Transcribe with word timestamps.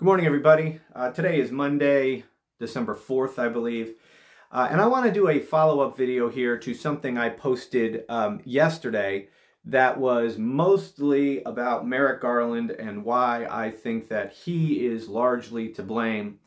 Good 0.00 0.06
morning, 0.06 0.24
everybody. 0.24 0.80
Uh, 0.94 1.10
today 1.10 1.38
is 1.38 1.50
Monday, 1.50 2.24
December 2.58 2.96
4th, 2.96 3.38
I 3.38 3.50
believe. 3.50 3.96
Uh, 4.50 4.66
and 4.70 4.80
I 4.80 4.86
want 4.86 5.04
to 5.04 5.12
do 5.12 5.28
a 5.28 5.40
follow 5.40 5.80
up 5.80 5.94
video 5.94 6.30
here 6.30 6.56
to 6.56 6.72
something 6.72 7.18
I 7.18 7.28
posted 7.28 8.04
um, 8.08 8.40
yesterday 8.46 9.28
that 9.66 10.00
was 10.00 10.38
mostly 10.38 11.42
about 11.42 11.86
Merrick 11.86 12.22
Garland 12.22 12.70
and 12.70 13.04
why 13.04 13.44
I 13.44 13.70
think 13.70 14.08
that 14.08 14.32
he 14.32 14.86
is 14.86 15.06
largely 15.06 15.68
to 15.74 15.82
blame 15.82 16.38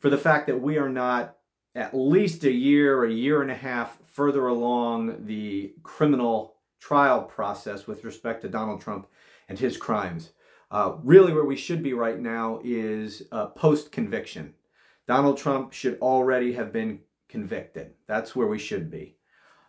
for 0.00 0.10
the 0.10 0.18
fact 0.18 0.48
that 0.48 0.60
we 0.60 0.76
are 0.76 0.88
not 0.88 1.36
at 1.76 1.96
least 1.96 2.42
a 2.42 2.50
year, 2.50 3.04
a 3.04 3.12
year 3.12 3.40
and 3.40 3.52
a 3.52 3.54
half 3.54 3.98
further 4.08 4.48
along 4.48 5.26
the 5.26 5.74
criminal 5.84 6.56
trial 6.80 7.22
process 7.22 7.86
with 7.86 8.02
respect 8.02 8.42
to 8.42 8.48
Donald 8.48 8.80
Trump 8.80 9.06
and 9.48 9.60
his 9.60 9.76
crimes. 9.76 10.32
Uh, 10.70 10.96
really, 11.02 11.32
where 11.32 11.44
we 11.44 11.56
should 11.56 11.82
be 11.82 11.92
right 11.92 12.18
now 12.18 12.60
is 12.64 13.22
uh, 13.30 13.46
post 13.46 13.92
conviction. 13.92 14.54
Donald 15.06 15.38
Trump 15.38 15.72
should 15.72 15.98
already 16.00 16.54
have 16.54 16.72
been 16.72 17.00
convicted. 17.28 17.92
That's 18.06 18.34
where 18.34 18.48
we 18.48 18.58
should 18.58 18.90
be. 18.90 19.16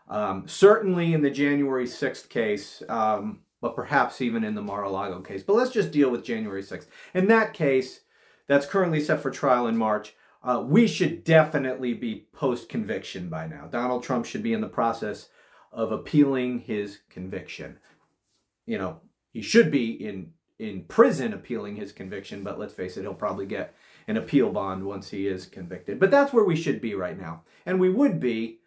Um, 0.10 0.48
certainly 0.48 1.14
in 1.14 1.22
the 1.22 1.30
January 1.30 1.86
6th 1.86 2.30
case, 2.30 2.82
um, 2.90 3.42
but 3.62 3.76
perhaps 3.76 4.22
even 4.22 4.44
in 4.44 4.56
the 4.56 4.62
Mar 4.62 4.84
a 4.84 4.90
Lago 4.90 5.22
case. 5.22 5.44
But 5.44 5.56
let's 5.56 5.72
just 5.72 5.92
deal 5.92 6.10
with 6.10 6.23
January 6.23 6.64
6th. 6.64 6.88
In 7.14 7.28
that 7.28 7.54
case, 7.54 8.02
that's 8.48 8.66
currently 8.66 9.02
set 9.02 9.22
for 9.22 9.30
trial 9.30 9.68
in 9.68 9.78
March. 9.78 10.16
Uh, 10.44 10.64
we 10.66 10.88
should 10.88 11.23
definitely 11.23 11.94
be 11.94 12.28
post 12.32 12.70
conviction 12.70 13.28
by 13.28 13.48
now. 13.48 13.68
Donald 13.70 14.04
Trump 14.04 14.26
should 14.26 14.44
be 14.44 14.54
in 14.54 14.62
the 14.62 14.68
process 14.68 15.30
of 15.72 15.92
appealing 15.92 16.59
his 16.59 17.00
conviction. 17.09 17.80
You 18.66 18.78
know, 18.78 19.02
he 19.32 19.42
should 19.42 19.70
be 19.70 19.92
in 19.92 20.32
in 20.60 20.84
prison 20.84 21.34
appealing 21.34 21.76
his 21.76 21.92
conviction, 21.92 22.44
but 22.44 22.60
let's 22.60 22.74
face 22.74 22.98
it, 22.98 23.02
he'll 23.02 23.14
probably 23.14 23.46
get 23.46 23.76
an 24.08 24.18
appeal 24.18 24.52
bond 24.52 24.84
once 24.86 25.10
he 25.10 25.28
is 25.28 25.46
convicted. 25.46 26.00
But 26.00 26.12
that's 26.12 26.34
where 26.34 26.44
we 26.44 26.56
should 26.56 26.81
be 26.81 26.95
right 26.95 27.20
now. 27.20 27.44
And 27.66 27.80
we 27.80 27.90
would 27.90 28.20
be 28.20 28.59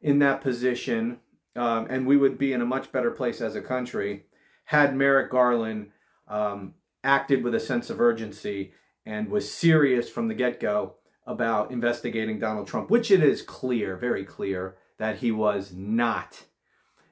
in 0.00 0.18
that 0.20 0.40
position, 0.40 1.18
um, 1.54 1.86
and 1.90 2.06
we 2.06 2.16
would 2.16 2.38
be 2.38 2.52
in 2.52 2.60
a 2.60 2.66
much 2.66 2.90
better 2.90 3.10
place 3.10 3.40
as 3.40 3.54
a 3.54 3.62
country 3.62 4.24
had 4.64 4.94
Merrick 4.94 5.30
Garland 5.30 5.92
um, 6.26 6.74
acted 7.02 7.42
with 7.42 7.54
a 7.54 7.60
sense 7.60 7.88
of 7.88 8.02
urgency 8.02 8.72
and 9.06 9.30
was 9.30 9.50
serious 9.50 10.10
from 10.10 10.28
the 10.28 10.34
get 10.34 10.60
go 10.60 10.96
about 11.26 11.70
investigating 11.70 12.38
Donald 12.38 12.66
Trump, 12.66 12.90
which 12.90 13.10
it 13.10 13.22
is 13.22 13.40
clear, 13.40 13.96
very 13.96 14.24
clear, 14.24 14.76
that 14.98 15.18
he 15.18 15.30
was 15.30 15.72
not. 15.72 16.44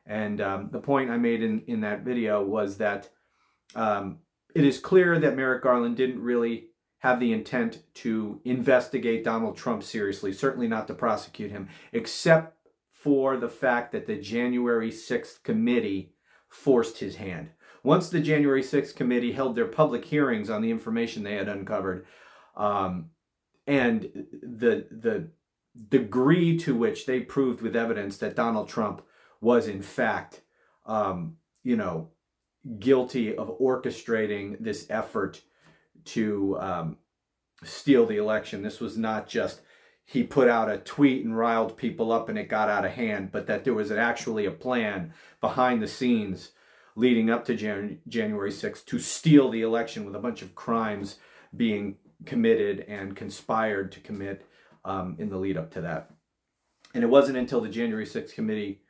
And 0.04 0.40
um, 0.42 0.68
the 0.70 0.80
point 0.80 1.10
I 1.10 1.16
made 1.16 1.42
in, 1.42 1.62
in 1.66 1.80
that 1.80 2.02
video 2.02 2.44
was 2.44 2.76
that 2.76 3.08
um, 3.74 4.18
it 4.56 4.64
is 4.64 4.78
clear 4.78 5.18
that 5.18 5.36
Merrick 5.36 5.62
Garland 5.62 5.98
didn't 5.98 6.22
really 6.22 6.68
have 7.00 7.20
the 7.20 7.34
intent 7.34 7.82
to 7.92 8.40
investigate 8.42 9.22
Donald 9.22 9.54
Trump 9.54 9.82
seriously, 9.82 10.32
certainly 10.32 10.66
not 10.66 10.86
to 10.86 10.94
prosecute 10.94 11.50
him, 11.50 11.68
except 11.92 12.56
for 12.90 13.36
the 13.36 13.50
fact 13.50 13.92
that 13.92 14.06
the 14.06 14.16
January 14.16 14.90
6th 14.90 15.42
committee 15.42 16.14
forced 16.48 17.00
his 17.00 17.16
hand. 17.16 17.50
Once 17.82 18.08
the 18.08 18.18
January 18.18 18.62
6th 18.62 18.96
committee 18.96 19.32
held 19.32 19.54
their 19.56 19.66
public 19.66 20.06
hearings 20.06 20.48
on 20.48 20.62
the 20.62 20.70
information 20.70 21.22
they 21.22 21.34
had 21.34 21.48
uncovered, 21.50 22.06
um, 22.56 23.10
and 23.66 24.04
the 24.42 24.86
the 24.90 25.28
degree 25.90 26.56
to 26.56 26.74
which 26.74 27.04
they 27.04 27.20
proved 27.20 27.60
with 27.60 27.76
evidence 27.76 28.16
that 28.16 28.34
Donald 28.34 28.70
Trump 28.70 29.02
was 29.42 29.68
in 29.68 29.82
fact, 29.82 30.40
um, 30.86 31.36
you 31.62 31.76
know, 31.76 32.08
guilty 32.78 33.36
of 33.36 33.58
orchestrating 33.58 34.56
this 34.60 34.86
effort 34.90 35.42
to 36.04 36.58
um, 36.60 36.96
steal 37.62 38.06
the 38.06 38.16
election. 38.16 38.62
This 38.62 38.80
was 38.80 38.96
not 38.96 39.28
just 39.28 39.60
he 40.04 40.22
put 40.22 40.48
out 40.48 40.70
a 40.70 40.78
tweet 40.78 41.24
and 41.24 41.36
riled 41.36 41.76
people 41.76 42.12
up 42.12 42.28
and 42.28 42.38
it 42.38 42.48
got 42.48 42.68
out 42.68 42.84
of 42.84 42.92
hand, 42.92 43.32
but 43.32 43.48
that 43.48 43.64
there 43.64 43.74
was 43.74 43.90
actually 43.90 44.46
a 44.46 44.52
plan 44.52 45.12
behind 45.40 45.82
the 45.82 45.88
scenes 45.88 46.52
leading 46.94 47.28
up 47.28 47.44
to 47.44 47.56
Jan- 47.56 47.98
January 48.06 48.52
6th 48.52 48.84
to 48.86 48.98
steal 49.00 49.50
the 49.50 49.62
election 49.62 50.04
with 50.04 50.14
a 50.14 50.20
bunch 50.20 50.42
of 50.42 50.54
crimes 50.54 51.16
being 51.54 51.96
committed 52.24 52.80
and 52.88 53.16
conspired 53.16 53.90
to 53.92 54.00
commit 54.00 54.46
um, 54.84 55.16
in 55.18 55.28
the 55.28 55.36
lead 55.36 55.56
up 55.56 55.72
to 55.72 55.80
that. 55.80 56.10
And 56.94 57.02
it 57.02 57.08
wasn't 57.08 57.36
until 57.36 57.60
the 57.60 57.68
January 57.68 58.06
6th 58.06 58.32
committee 58.32 58.82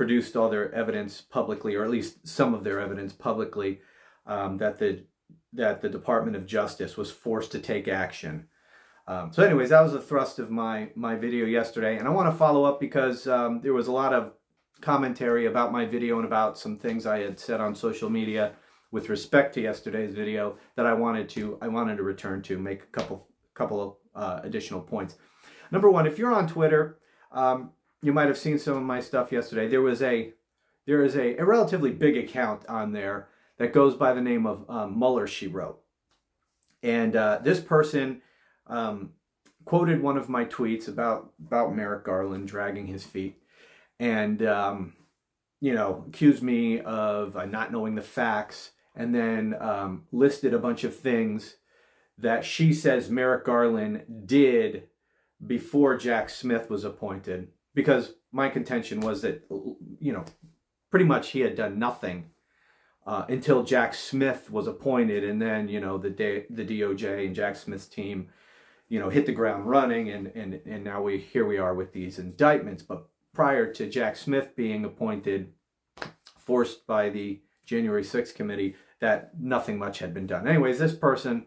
produced 0.00 0.34
all 0.34 0.48
their 0.48 0.72
evidence 0.74 1.20
publicly, 1.20 1.74
or 1.74 1.84
at 1.84 1.90
least 1.90 2.26
some 2.26 2.54
of 2.54 2.64
their 2.64 2.80
evidence 2.80 3.12
publicly, 3.12 3.82
um, 4.24 4.56
that 4.56 4.78
the 4.78 5.04
that 5.52 5.82
the 5.82 5.90
Department 5.90 6.34
of 6.34 6.46
Justice 6.46 6.96
was 6.96 7.10
forced 7.10 7.52
to 7.52 7.58
take 7.58 7.86
action. 7.86 8.46
Um, 9.06 9.30
so, 9.30 9.42
anyways, 9.42 9.68
that 9.68 9.82
was 9.82 9.92
the 9.92 10.00
thrust 10.00 10.38
of 10.38 10.50
my 10.50 10.88
my 10.94 11.16
video 11.16 11.44
yesterday, 11.44 11.98
and 11.98 12.08
I 12.08 12.12
want 12.12 12.32
to 12.32 12.38
follow 12.38 12.64
up 12.64 12.80
because 12.80 13.26
um, 13.26 13.60
there 13.60 13.74
was 13.74 13.88
a 13.88 13.92
lot 13.92 14.14
of 14.14 14.32
commentary 14.80 15.44
about 15.44 15.70
my 15.70 15.84
video 15.84 16.16
and 16.16 16.24
about 16.24 16.56
some 16.56 16.78
things 16.78 17.04
I 17.04 17.18
had 17.18 17.38
said 17.38 17.60
on 17.60 17.74
social 17.74 18.08
media 18.08 18.54
with 18.90 19.10
respect 19.10 19.52
to 19.56 19.60
yesterday's 19.60 20.14
video 20.14 20.56
that 20.76 20.86
I 20.86 20.94
wanted 20.94 21.28
to 21.36 21.58
I 21.60 21.68
wanted 21.68 21.98
to 21.98 22.04
return 22.04 22.40
to 22.44 22.56
make 22.56 22.84
a 22.84 22.92
couple 22.98 23.28
couple 23.52 23.82
of 23.82 23.90
uh, 24.14 24.40
additional 24.44 24.80
points. 24.80 25.16
Number 25.70 25.90
one, 25.90 26.06
if 26.06 26.16
you're 26.16 26.32
on 26.32 26.48
Twitter, 26.48 27.00
um, 27.32 27.72
you 28.02 28.12
might 28.12 28.28
have 28.28 28.38
seen 28.38 28.58
some 28.58 28.76
of 28.76 28.82
my 28.82 29.00
stuff 29.00 29.32
yesterday. 29.32 29.68
There 29.68 29.82
was 29.82 30.02
a 30.02 30.32
there 30.86 31.04
is 31.04 31.16
a, 31.16 31.36
a 31.36 31.44
relatively 31.44 31.92
big 31.92 32.16
account 32.16 32.66
on 32.68 32.92
there 32.92 33.28
that 33.58 33.72
goes 33.72 33.94
by 33.94 34.12
the 34.12 34.20
name 34.20 34.46
of 34.46 34.68
um, 34.68 34.98
Mueller. 34.98 35.26
She 35.26 35.46
wrote, 35.46 35.80
and 36.82 37.14
uh, 37.14 37.40
this 37.42 37.60
person 37.60 38.22
um, 38.66 39.12
quoted 39.64 40.02
one 40.02 40.16
of 40.16 40.28
my 40.28 40.44
tweets 40.44 40.88
about 40.88 41.32
about 41.44 41.74
Merrick 41.74 42.04
Garland 42.04 42.48
dragging 42.48 42.86
his 42.86 43.04
feet, 43.04 43.36
and 43.98 44.42
um, 44.42 44.94
you 45.60 45.74
know 45.74 46.04
accused 46.08 46.42
me 46.42 46.80
of 46.80 47.36
uh, 47.36 47.44
not 47.44 47.70
knowing 47.72 47.94
the 47.94 48.02
facts, 48.02 48.70
and 48.94 49.14
then 49.14 49.54
um, 49.60 50.06
listed 50.10 50.54
a 50.54 50.58
bunch 50.58 50.84
of 50.84 50.96
things 50.96 51.56
that 52.16 52.44
she 52.44 52.72
says 52.72 53.10
Merrick 53.10 53.44
Garland 53.44 54.04
did 54.26 54.84
before 55.46 55.96
Jack 55.96 56.28
Smith 56.28 56.68
was 56.68 56.84
appointed 56.84 57.48
because 57.74 58.14
my 58.32 58.48
contention 58.48 59.00
was 59.00 59.22
that 59.22 59.44
you 59.98 60.12
know 60.12 60.24
pretty 60.90 61.04
much 61.04 61.30
he 61.30 61.40
had 61.40 61.54
done 61.54 61.78
nothing 61.78 62.30
uh, 63.06 63.24
until 63.28 63.62
Jack 63.62 63.94
Smith 63.94 64.50
was 64.50 64.66
appointed, 64.66 65.24
and 65.24 65.40
then 65.40 65.68
you 65.68 65.80
know 65.80 65.98
the 65.98 66.10
day, 66.10 66.46
the 66.50 66.64
DOJ 66.64 67.26
and 67.26 67.34
Jack 67.34 67.56
Smith's 67.56 67.86
team, 67.86 68.28
you 68.88 69.00
know, 69.00 69.08
hit 69.08 69.26
the 69.26 69.32
ground 69.32 69.68
running, 69.68 70.10
and 70.10 70.28
and 70.34 70.60
and 70.66 70.84
now 70.84 71.02
we 71.02 71.18
here 71.18 71.46
we 71.46 71.58
are 71.58 71.74
with 71.74 71.92
these 71.92 72.18
indictments. 72.18 72.82
But 72.82 73.08
prior 73.32 73.72
to 73.72 73.88
Jack 73.88 74.16
Smith 74.16 74.54
being 74.54 74.84
appointed, 74.84 75.52
forced 76.38 76.86
by 76.86 77.08
the 77.08 77.40
January 77.64 78.02
6th 78.02 78.34
committee, 78.34 78.76
that 79.00 79.30
nothing 79.40 79.78
much 79.78 80.00
had 80.00 80.12
been 80.12 80.26
done. 80.26 80.46
Anyways, 80.46 80.78
this 80.78 80.94
person 80.94 81.46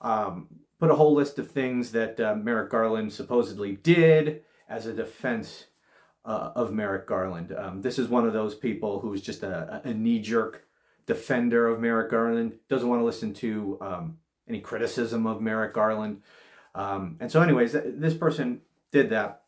um, 0.00 0.48
put 0.80 0.90
a 0.90 0.94
whole 0.96 1.14
list 1.14 1.38
of 1.38 1.50
things 1.50 1.92
that 1.92 2.18
uh, 2.18 2.34
Merrick 2.34 2.70
Garland 2.70 3.12
supposedly 3.12 3.76
did 3.76 4.42
as 4.68 4.86
a 4.86 4.92
defense 4.92 5.66
uh, 6.24 6.52
of 6.54 6.72
Merrick 6.72 7.06
Garland. 7.06 7.54
Um, 7.56 7.82
this 7.82 7.98
is 7.98 8.08
one 8.08 8.26
of 8.26 8.32
those 8.32 8.54
people 8.54 9.00
who's 9.00 9.22
just 9.22 9.42
a, 9.42 9.80
a 9.84 9.94
knee 9.94 10.20
jerk 10.20 10.66
defender 11.06 11.66
of 11.66 11.80
Merrick 11.80 12.10
Garland, 12.10 12.58
doesn't 12.68 12.88
want 12.88 13.00
to 13.00 13.04
listen 13.04 13.32
to 13.34 13.78
um, 13.80 14.18
any 14.46 14.60
criticism 14.60 15.26
of 15.26 15.40
Merrick 15.40 15.72
Garland. 15.72 16.22
Um, 16.74 17.16
and 17.18 17.32
so, 17.32 17.40
anyways, 17.40 17.72
this 17.72 18.14
person 18.14 18.60
did 18.92 19.10
that. 19.10 19.42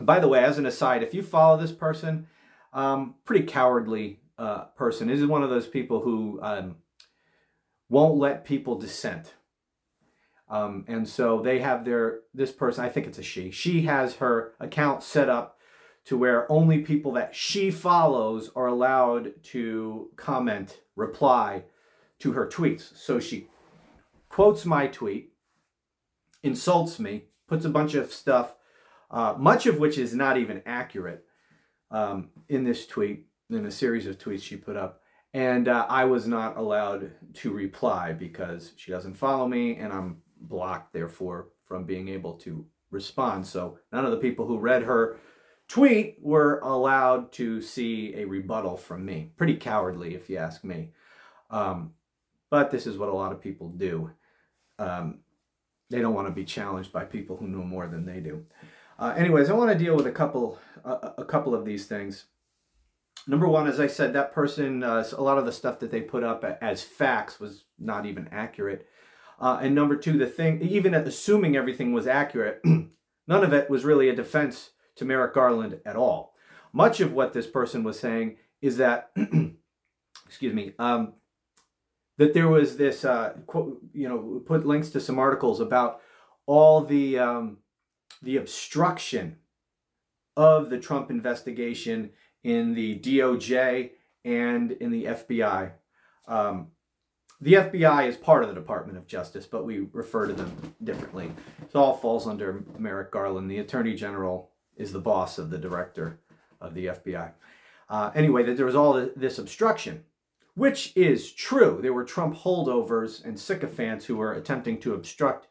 By 0.00 0.18
the 0.18 0.28
way, 0.28 0.42
as 0.42 0.58
an 0.58 0.66
aside, 0.66 1.02
if 1.02 1.14
you 1.14 1.22
follow 1.22 1.56
this 1.56 1.72
person, 1.72 2.26
um, 2.72 3.14
pretty 3.24 3.46
cowardly 3.46 4.20
uh, 4.38 4.64
person. 4.76 5.08
This 5.08 5.20
is 5.20 5.26
one 5.26 5.42
of 5.42 5.50
those 5.50 5.66
people 5.66 6.00
who 6.00 6.40
um, 6.42 6.76
won't 7.88 8.18
let 8.18 8.44
people 8.44 8.78
dissent. 8.78 9.34
Um, 10.50 10.84
and 10.88 11.08
so 11.08 11.40
they 11.40 11.60
have 11.60 11.84
their, 11.84 12.20
this 12.34 12.50
person, 12.50 12.84
I 12.84 12.88
think 12.88 13.06
it's 13.06 13.18
a 13.18 13.22
she, 13.22 13.52
she 13.52 13.82
has 13.82 14.16
her 14.16 14.54
account 14.58 15.04
set 15.04 15.28
up 15.28 15.56
to 16.06 16.18
where 16.18 16.50
only 16.50 16.80
people 16.80 17.12
that 17.12 17.36
she 17.36 17.70
follows 17.70 18.50
are 18.56 18.66
allowed 18.66 19.32
to 19.44 20.10
comment, 20.16 20.80
reply 20.96 21.62
to 22.18 22.32
her 22.32 22.48
tweets. 22.48 22.96
So 22.96 23.20
she 23.20 23.46
quotes 24.28 24.66
my 24.66 24.88
tweet, 24.88 25.32
insults 26.42 26.98
me, 26.98 27.26
puts 27.46 27.64
a 27.64 27.70
bunch 27.70 27.94
of 27.94 28.12
stuff, 28.12 28.54
uh, 29.10 29.34
much 29.38 29.66
of 29.66 29.78
which 29.78 29.98
is 29.98 30.14
not 30.14 30.36
even 30.36 30.62
accurate 30.66 31.24
um, 31.92 32.30
in 32.48 32.64
this 32.64 32.86
tweet, 32.88 33.26
in 33.50 33.66
a 33.66 33.70
series 33.70 34.06
of 34.06 34.18
tweets 34.18 34.42
she 34.42 34.56
put 34.56 34.76
up. 34.76 35.00
And 35.32 35.68
uh, 35.68 35.86
I 35.88 36.06
was 36.06 36.26
not 36.26 36.56
allowed 36.56 37.12
to 37.34 37.52
reply 37.52 38.12
because 38.12 38.72
she 38.76 38.90
doesn't 38.90 39.14
follow 39.14 39.46
me 39.46 39.76
and 39.76 39.92
I'm 39.92 40.22
blocked, 40.40 40.92
therefore, 40.92 41.48
from 41.66 41.84
being 41.84 42.08
able 42.08 42.34
to 42.34 42.66
respond. 42.90 43.46
So 43.46 43.78
none 43.92 44.04
of 44.04 44.10
the 44.10 44.16
people 44.16 44.46
who 44.46 44.58
read 44.58 44.82
her 44.82 45.18
tweet 45.68 46.16
were 46.20 46.58
allowed 46.60 47.32
to 47.32 47.60
see 47.60 48.14
a 48.16 48.24
rebuttal 48.24 48.76
from 48.76 49.04
me. 49.04 49.30
Pretty 49.36 49.54
cowardly, 49.54 50.14
if 50.14 50.28
you 50.28 50.36
ask 50.36 50.64
me. 50.64 50.90
Um, 51.50 51.92
but 52.50 52.70
this 52.70 52.86
is 52.86 52.98
what 52.98 53.08
a 53.08 53.14
lot 53.14 53.32
of 53.32 53.40
people 53.40 53.68
do. 53.68 54.10
Um, 54.78 55.20
they 55.90 56.00
don't 56.00 56.14
want 56.14 56.28
to 56.28 56.32
be 56.32 56.44
challenged 56.44 56.92
by 56.92 57.04
people 57.04 57.36
who 57.36 57.46
know 57.46 57.62
more 57.62 57.86
than 57.86 58.04
they 58.04 58.20
do. 58.20 58.44
Uh, 58.98 59.14
anyways, 59.16 59.48
I 59.48 59.54
want 59.54 59.70
to 59.70 59.78
deal 59.78 59.96
with 59.96 60.06
a 60.06 60.12
couple 60.12 60.58
uh, 60.84 61.10
a 61.18 61.24
couple 61.24 61.54
of 61.54 61.64
these 61.64 61.86
things. 61.86 62.26
Number 63.26 63.46
one, 63.48 63.66
as 63.66 63.80
I 63.80 63.86
said, 63.86 64.12
that 64.12 64.32
person 64.32 64.82
uh, 64.82 65.04
a 65.16 65.22
lot 65.22 65.38
of 65.38 65.46
the 65.46 65.52
stuff 65.52 65.78
that 65.80 65.90
they 65.90 66.00
put 66.00 66.22
up 66.22 66.44
as 66.60 66.82
facts 66.82 67.38
was 67.40 67.64
not 67.78 68.06
even 68.06 68.28
accurate. 68.32 68.86
Uh, 69.40 69.58
and 69.62 69.74
number 69.74 69.96
two, 69.96 70.18
the 70.18 70.26
thing, 70.26 70.60
even 70.60 70.92
assuming 70.94 71.56
everything 71.56 71.92
was 71.92 72.06
accurate, 72.06 72.60
none 72.64 73.44
of 73.44 73.52
it 73.52 73.70
was 73.70 73.84
really 73.84 74.08
a 74.08 74.14
defense 74.14 74.70
to 74.96 75.04
Merrick 75.04 75.34
Garland 75.34 75.80
at 75.86 75.96
all. 75.96 76.34
Much 76.72 77.00
of 77.00 77.12
what 77.12 77.32
this 77.32 77.46
person 77.46 77.82
was 77.82 77.98
saying 77.98 78.36
is 78.60 78.76
that, 78.76 79.10
excuse 80.26 80.52
me, 80.52 80.74
um, 80.78 81.14
that 82.18 82.34
there 82.34 82.48
was 82.48 82.76
this, 82.76 83.04
uh, 83.04 83.32
quote, 83.46 83.80
you 83.94 84.06
know, 84.06 84.42
put 84.44 84.66
links 84.66 84.90
to 84.90 85.00
some 85.00 85.18
articles 85.18 85.58
about 85.58 86.02
all 86.46 86.84
the 86.84 87.18
um, 87.18 87.58
the 88.22 88.36
obstruction 88.36 89.36
of 90.36 90.68
the 90.68 90.78
Trump 90.78 91.10
investigation 91.10 92.10
in 92.44 92.74
the 92.74 92.98
DOJ 92.98 93.90
and 94.24 94.72
in 94.72 94.90
the 94.90 95.04
FBI. 95.04 95.72
Um, 96.28 96.68
the 97.40 97.54
FBI 97.54 98.06
is 98.06 98.16
part 98.16 98.42
of 98.42 98.48
the 98.48 98.54
Department 98.54 98.98
of 98.98 99.06
Justice, 99.06 99.46
but 99.46 99.64
we 99.64 99.86
refer 99.92 100.26
to 100.26 100.34
them 100.34 100.74
differently. 100.84 101.32
It 101.62 101.74
all 101.74 101.96
falls 101.96 102.26
under 102.26 102.64
Merrick 102.78 103.10
Garland. 103.10 103.50
The 103.50 103.58
Attorney 103.58 103.94
General 103.94 104.50
is 104.76 104.92
the 104.92 104.98
boss 104.98 105.38
of 105.38 105.50
the 105.50 105.58
director 105.58 106.18
of 106.60 106.74
the 106.74 106.86
FBI. 106.86 107.32
Uh, 107.88 108.10
anyway, 108.14 108.42
that 108.44 108.56
there 108.56 108.66
was 108.66 108.76
all 108.76 109.08
this 109.16 109.38
obstruction, 109.38 110.04
which 110.54 110.92
is 110.94 111.32
true. 111.32 111.78
There 111.80 111.94
were 111.94 112.04
Trump 112.04 112.36
holdovers 112.36 113.24
and 113.24 113.38
sycophants 113.40 114.04
who 114.06 114.16
were 114.16 114.32
attempting 114.32 114.78
to 114.80 114.94
obstruct 114.94 115.48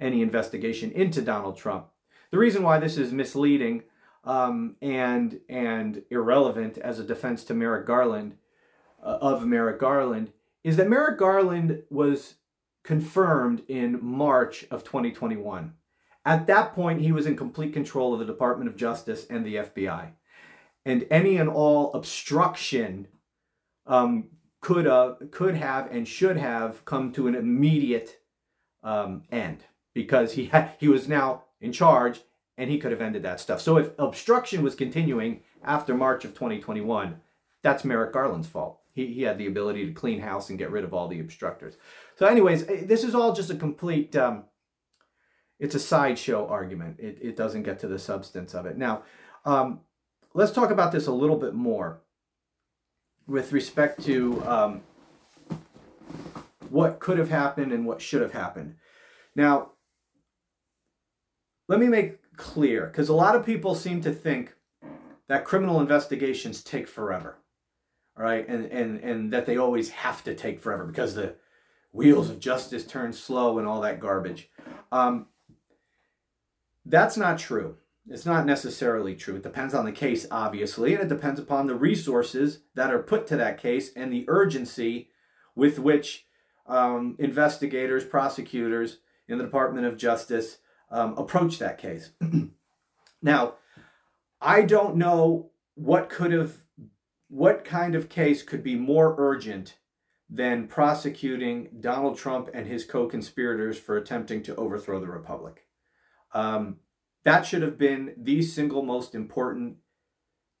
any 0.00 0.22
investigation 0.22 0.90
into 0.92 1.22
Donald 1.22 1.56
Trump. 1.56 1.88
The 2.30 2.38
reason 2.38 2.62
why 2.62 2.78
this 2.78 2.96
is 2.96 3.12
misleading 3.12 3.82
um, 4.24 4.76
and 4.80 5.40
and 5.48 6.02
irrelevant 6.10 6.78
as 6.78 6.98
a 6.98 7.04
defense 7.04 7.44
to 7.44 7.54
Merrick 7.54 7.86
Garland 7.86 8.36
uh, 9.02 9.18
of 9.20 9.44
Merrick 9.44 9.80
Garland 9.80 10.32
is 10.64 10.76
that 10.76 10.88
Merrick 10.88 11.18
Garland 11.18 11.82
was 11.90 12.34
confirmed 12.84 13.62
in 13.68 13.98
March 14.02 14.64
of 14.70 14.84
2021. 14.84 15.74
At 16.24 16.46
that 16.46 16.74
point, 16.74 17.00
he 17.00 17.12
was 17.12 17.26
in 17.26 17.36
complete 17.36 17.72
control 17.72 18.12
of 18.12 18.20
the 18.20 18.26
Department 18.26 18.68
of 18.68 18.76
Justice 18.76 19.26
and 19.28 19.44
the 19.44 19.56
FBI. 19.56 20.10
And 20.84 21.06
any 21.10 21.36
and 21.36 21.48
all 21.48 21.92
obstruction 21.94 23.08
um, 23.86 24.28
could, 24.60 24.86
uh, 24.86 25.14
could 25.30 25.56
have 25.56 25.90
and 25.90 26.06
should 26.06 26.36
have 26.36 26.84
come 26.84 27.12
to 27.12 27.26
an 27.26 27.34
immediate 27.34 28.20
um, 28.82 29.22
end 29.30 29.64
because 29.94 30.32
he, 30.34 30.46
had, 30.46 30.72
he 30.78 30.88
was 30.88 31.08
now 31.08 31.44
in 31.60 31.72
charge 31.72 32.20
and 32.56 32.70
he 32.70 32.78
could 32.78 32.92
have 32.92 33.00
ended 33.00 33.22
that 33.22 33.40
stuff. 33.40 33.60
So 33.60 33.76
if 33.76 33.90
obstruction 33.98 34.62
was 34.62 34.74
continuing 34.74 35.40
after 35.64 35.94
March 35.94 36.24
of 36.24 36.34
2021, 36.34 37.20
that's 37.62 37.84
Merrick 37.84 38.12
Garland's 38.12 38.48
fault. 38.48 38.81
He, 38.94 39.06
he 39.06 39.22
had 39.22 39.38
the 39.38 39.46
ability 39.46 39.86
to 39.86 39.92
clean 39.92 40.20
house 40.20 40.50
and 40.50 40.58
get 40.58 40.70
rid 40.70 40.84
of 40.84 40.92
all 40.92 41.08
the 41.08 41.20
obstructors. 41.20 41.76
So, 42.16 42.26
anyways, 42.26 42.68
eh, 42.68 42.84
this 42.84 43.04
is 43.04 43.14
all 43.14 43.32
just 43.32 43.50
a 43.50 43.54
complete, 43.54 44.14
um, 44.16 44.44
it's 45.58 45.74
a 45.74 45.80
sideshow 45.80 46.46
argument. 46.46 47.00
It, 47.00 47.18
it 47.22 47.36
doesn't 47.36 47.62
get 47.62 47.78
to 47.80 47.88
the 47.88 47.98
substance 47.98 48.54
of 48.54 48.66
it. 48.66 48.76
Now, 48.76 49.02
um, 49.44 49.80
let's 50.34 50.52
talk 50.52 50.70
about 50.70 50.92
this 50.92 51.06
a 51.06 51.12
little 51.12 51.36
bit 51.36 51.54
more 51.54 52.02
with 53.26 53.52
respect 53.52 54.02
to 54.04 54.42
um, 54.44 54.82
what 56.68 57.00
could 57.00 57.18
have 57.18 57.30
happened 57.30 57.72
and 57.72 57.86
what 57.86 58.02
should 58.02 58.20
have 58.22 58.32
happened. 58.32 58.76
Now, 59.34 59.72
let 61.68 61.80
me 61.80 61.86
make 61.86 62.18
clear 62.36 62.86
because 62.86 63.08
a 63.08 63.14
lot 63.14 63.36
of 63.36 63.46
people 63.46 63.74
seem 63.74 64.02
to 64.02 64.12
think 64.12 64.54
that 65.28 65.44
criminal 65.44 65.80
investigations 65.80 66.62
take 66.62 66.88
forever 66.88 67.38
right? 68.16 68.46
And 68.48 68.66
and 68.66 68.98
and 69.00 69.32
that 69.32 69.46
they 69.46 69.56
always 69.56 69.90
have 69.90 70.22
to 70.24 70.34
take 70.34 70.60
forever 70.60 70.84
because 70.84 71.14
the 71.14 71.36
wheels 71.92 72.30
of 72.30 72.40
justice 72.40 72.86
turn 72.86 73.12
slow 73.12 73.58
and 73.58 73.66
all 73.66 73.80
that 73.82 74.00
garbage. 74.00 74.50
Um, 74.90 75.26
that's 76.84 77.16
not 77.16 77.38
true. 77.38 77.76
It's 78.08 78.26
not 78.26 78.46
necessarily 78.46 79.14
true. 79.14 79.36
It 79.36 79.42
depends 79.42 79.74
on 79.74 79.84
the 79.84 79.92
case, 79.92 80.26
obviously, 80.30 80.94
and 80.94 81.02
it 81.02 81.08
depends 81.08 81.38
upon 81.38 81.66
the 81.66 81.74
resources 81.74 82.60
that 82.74 82.92
are 82.92 83.02
put 83.02 83.26
to 83.28 83.36
that 83.36 83.58
case 83.58 83.92
and 83.94 84.12
the 84.12 84.24
urgency 84.26 85.10
with 85.54 85.78
which 85.78 86.26
um, 86.66 87.14
investigators, 87.18 88.04
prosecutors 88.04 88.98
in 89.28 89.38
the 89.38 89.44
Department 89.44 89.86
of 89.86 89.96
Justice 89.96 90.58
um, 90.90 91.16
approach 91.16 91.58
that 91.58 91.78
case. 91.78 92.10
now, 93.22 93.54
I 94.40 94.62
don't 94.62 94.96
know 94.96 95.50
what 95.74 96.08
could 96.08 96.32
have 96.32 96.61
what 97.32 97.64
kind 97.64 97.94
of 97.94 98.10
case 98.10 98.42
could 98.42 98.62
be 98.62 98.74
more 98.74 99.14
urgent 99.16 99.78
than 100.28 100.68
prosecuting 100.68 101.70
Donald 101.80 102.18
Trump 102.18 102.50
and 102.52 102.66
his 102.66 102.84
co 102.84 103.06
conspirators 103.06 103.78
for 103.78 103.96
attempting 103.96 104.42
to 104.42 104.54
overthrow 104.56 105.00
the 105.00 105.06
Republic? 105.06 105.64
Um, 106.34 106.80
that 107.24 107.46
should 107.46 107.62
have 107.62 107.78
been 107.78 108.12
the 108.18 108.42
single 108.42 108.82
most 108.82 109.14
important 109.14 109.76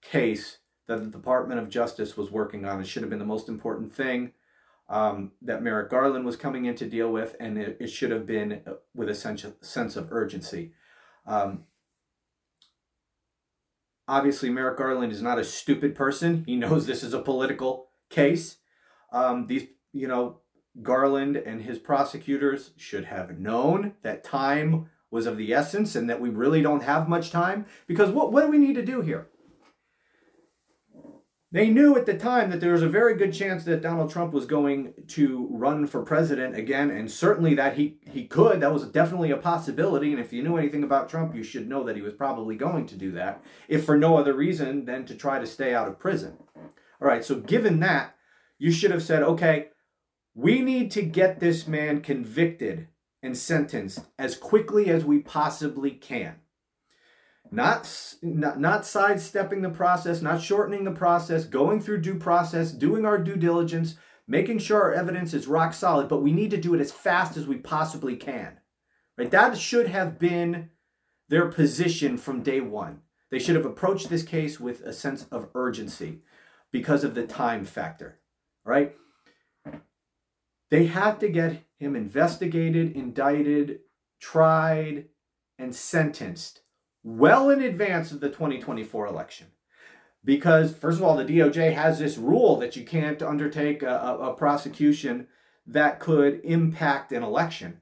case 0.00 0.60
that 0.86 1.04
the 1.04 1.10
Department 1.10 1.60
of 1.60 1.68
Justice 1.68 2.16
was 2.16 2.30
working 2.30 2.64
on. 2.64 2.80
It 2.80 2.86
should 2.86 3.02
have 3.02 3.10
been 3.10 3.18
the 3.18 3.26
most 3.26 3.50
important 3.50 3.94
thing 3.94 4.32
um, 4.88 5.32
that 5.42 5.62
Merrick 5.62 5.90
Garland 5.90 6.24
was 6.24 6.36
coming 6.36 6.64
in 6.64 6.74
to 6.76 6.88
deal 6.88 7.12
with, 7.12 7.36
and 7.38 7.58
it, 7.58 7.76
it 7.80 7.88
should 7.88 8.10
have 8.10 8.24
been 8.24 8.62
with 8.94 9.10
a 9.10 9.14
sense 9.14 9.44
of, 9.44 9.56
sense 9.60 9.94
of 9.94 10.10
urgency. 10.10 10.72
Um, 11.26 11.64
Obviously, 14.12 14.50
Merrick 14.50 14.76
Garland 14.76 15.10
is 15.10 15.22
not 15.22 15.38
a 15.38 15.44
stupid 15.44 15.94
person. 15.94 16.44
He 16.44 16.54
knows 16.54 16.86
this 16.86 17.02
is 17.02 17.14
a 17.14 17.22
political 17.22 17.88
case. 18.10 18.58
Um, 19.10 19.46
these, 19.46 19.68
you 19.94 20.06
know, 20.06 20.40
Garland 20.82 21.38
and 21.38 21.62
his 21.62 21.78
prosecutors 21.78 22.72
should 22.76 23.06
have 23.06 23.38
known 23.38 23.94
that 24.02 24.22
time 24.22 24.90
was 25.10 25.24
of 25.24 25.38
the 25.38 25.54
essence 25.54 25.96
and 25.96 26.10
that 26.10 26.20
we 26.20 26.28
really 26.28 26.60
don't 26.60 26.82
have 26.82 27.08
much 27.08 27.30
time. 27.30 27.64
Because 27.86 28.10
what, 28.10 28.34
what 28.34 28.44
do 28.44 28.50
we 28.50 28.58
need 28.58 28.74
to 28.74 28.84
do 28.84 29.00
here? 29.00 29.28
They 31.52 31.68
knew 31.68 31.98
at 31.98 32.06
the 32.06 32.16
time 32.16 32.48
that 32.48 32.60
there 32.60 32.72
was 32.72 32.82
a 32.82 32.88
very 32.88 33.14
good 33.14 33.34
chance 33.34 33.64
that 33.64 33.82
Donald 33.82 34.10
Trump 34.10 34.32
was 34.32 34.46
going 34.46 34.94
to 35.08 35.48
run 35.50 35.86
for 35.86 36.02
president 36.02 36.56
again, 36.56 36.90
and 36.90 37.10
certainly 37.10 37.54
that 37.56 37.76
he, 37.76 37.98
he 38.10 38.26
could. 38.26 38.60
That 38.60 38.72
was 38.72 38.88
definitely 38.88 39.32
a 39.32 39.36
possibility. 39.36 40.12
And 40.12 40.20
if 40.20 40.32
you 40.32 40.42
knew 40.42 40.56
anything 40.56 40.82
about 40.82 41.10
Trump, 41.10 41.34
you 41.34 41.42
should 41.42 41.68
know 41.68 41.84
that 41.84 41.94
he 41.94 42.00
was 42.00 42.14
probably 42.14 42.56
going 42.56 42.86
to 42.86 42.96
do 42.96 43.12
that, 43.12 43.44
if 43.68 43.84
for 43.84 43.98
no 43.98 44.16
other 44.16 44.32
reason 44.32 44.86
than 44.86 45.04
to 45.04 45.14
try 45.14 45.38
to 45.38 45.46
stay 45.46 45.74
out 45.74 45.88
of 45.88 45.98
prison. 45.98 46.38
All 46.56 47.08
right, 47.08 47.22
so 47.22 47.34
given 47.38 47.80
that, 47.80 48.16
you 48.58 48.72
should 48.72 48.90
have 48.90 49.02
said, 49.02 49.22
okay, 49.22 49.68
we 50.34 50.62
need 50.62 50.90
to 50.92 51.02
get 51.02 51.38
this 51.38 51.66
man 51.66 52.00
convicted 52.00 52.88
and 53.22 53.36
sentenced 53.36 54.06
as 54.18 54.38
quickly 54.38 54.88
as 54.88 55.04
we 55.04 55.18
possibly 55.18 55.90
can 55.90 56.36
not, 57.52 58.14
not 58.22 58.58
not 58.58 58.86
sidestepping 58.86 59.60
the 59.60 59.68
process, 59.68 60.22
not 60.22 60.40
shortening 60.40 60.84
the 60.84 60.90
process, 60.90 61.44
going 61.44 61.80
through 61.80 62.00
due 62.00 62.14
process, 62.14 62.72
doing 62.72 63.04
our 63.04 63.18
due 63.18 63.36
diligence, 63.36 63.96
making 64.26 64.58
sure 64.58 64.82
our 64.82 64.94
evidence 64.94 65.34
is 65.34 65.46
rock 65.46 65.74
solid, 65.74 66.08
but 66.08 66.22
we 66.22 66.32
need 66.32 66.50
to 66.50 66.56
do 66.56 66.74
it 66.74 66.80
as 66.80 66.90
fast 66.90 67.36
as 67.36 67.46
we 67.46 67.58
possibly 67.58 68.16
can. 68.16 68.58
Right? 69.18 69.30
That 69.30 69.58
should 69.58 69.88
have 69.88 70.18
been 70.18 70.70
their 71.28 71.48
position 71.48 72.16
from 72.16 72.42
day 72.42 72.60
1. 72.60 73.02
They 73.30 73.38
should 73.38 73.56
have 73.56 73.66
approached 73.66 74.08
this 74.08 74.22
case 74.22 74.58
with 74.58 74.80
a 74.80 74.92
sense 74.92 75.26
of 75.30 75.48
urgency 75.54 76.22
because 76.70 77.04
of 77.04 77.14
the 77.14 77.26
time 77.26 77.66
factor, 77.66 78.18
right? 78.64 78.96
They 80.70 80.86
had 80.86 81.20
to 81.20 81.28
get 81.28 81.64
him 81.78 81.94
investigated, 81.96 82.96
indicted, 82.96 83.80
tried, 84.20 85.08
and 85.58 85.74
sentenced 85.74 86.61
well 87.02 87.50
in 87.50 87.62
advance 87.62 88.12
of 88.12 88.20
the 88.20 88.28
2024 88.28 89.06
election. 89.06 89.48
Because, 90.24 90.74
first 90.74 90.98
of 90.98 91.04
all, 91.04 91.16
the 91.16 91.24
DOJ 91.24 91.74
has 91.74 91.98
this 91.98 92.16
rule 92.16 92.56
that 92.58 92.76
you 92.76 92.84
can't 92.84 93.22
undertake 93.22 93.82
a, 93.82 94.18
a, 94.20 94.34
prosecution 94.34 95.26
that 95.66 95.98
could 95.98 96.40
impact 96.44 97.10
an 97.10 97.24
election 97.24 97.80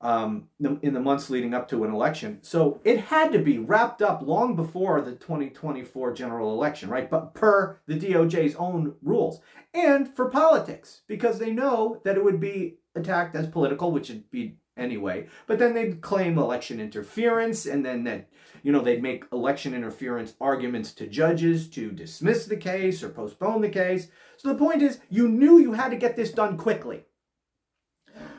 um, 0.00 0.48
in 0.60 0.94
the 0.94 1.00
months 1.00 1.28
leading 1.28 1.52
up 1.52 1.68
to 1.68 1.84
an 1.84 1.92
election. 1.92 2.38
So 2.42 2.80
it 2.84 3.00
had 3.00 3.32
to 3.32 3.38
be 3.38 3.58
wrapped 3.58 4.00
up 4.00 4.22
long 4.22 4.56
before 4.56 5.00
the 5.02 5.12
2024 5.12 6.14
general 6.14 6.52
election, 6.52 6.88
right? 6.88 7.10
But 7.10 7.34
per 7.34 7.80
the 7.86 7.98
DOJ's 7.98 8.54
own 8.56 8.94
rules. 9.02 9.40
And 9.74 10.14
for 10.14 10.30
politics, 10.30 11.02
because 11.06 11.38
they 11.38 11.50
know 11.50 12.00
that 12.04 12.16
it 12.16 12.24
would 12.24 12.40
be 12.40 12.78
attacked 12.94 13.34
as 13.36 13.46
political, 13.46 13.92
which 13.92 14.08
would 14.08 14.30
be 14.30 14.58
anyway. 14.78 15.26
But 15.46 15.58
then 15.58 15.74
they'd 15.74 16.00
claim 16.00 16.38
election 16.38 16.80
interference, 16.80 17.66
and 17.66 17.84
then 17.84 18.04
that 18.04 18.28
you 18.62 18.72
know 18.72 18.80
they'd 18.80 19.02
make 19.02 19.24
election 19.32 19.74
interference 19.74 20.34
arguments 20.40 20.92
to 20.94 21.06
judges 21.06 21.68
to 21.70 21.90
dismiss 21.90 22.46
the 22.46 22.56
case 22.56 23.02
or 23.02 23.08
postpone 23.08 23.60
the 23.60 23.68
case. 23.68 24.08
So 24.36 24.48
the 24.48 24.58
point 24.58 24.82
is, 24.82 25.00
you 25.10 25.28
knew 25.28 25.58
you 25.58 25.72
had 25.72 25.90
to 25.90 25.96
get 25.96 26.16
this 26.16 26.30
done 26.30 26.56
quickly. 26.56 27.04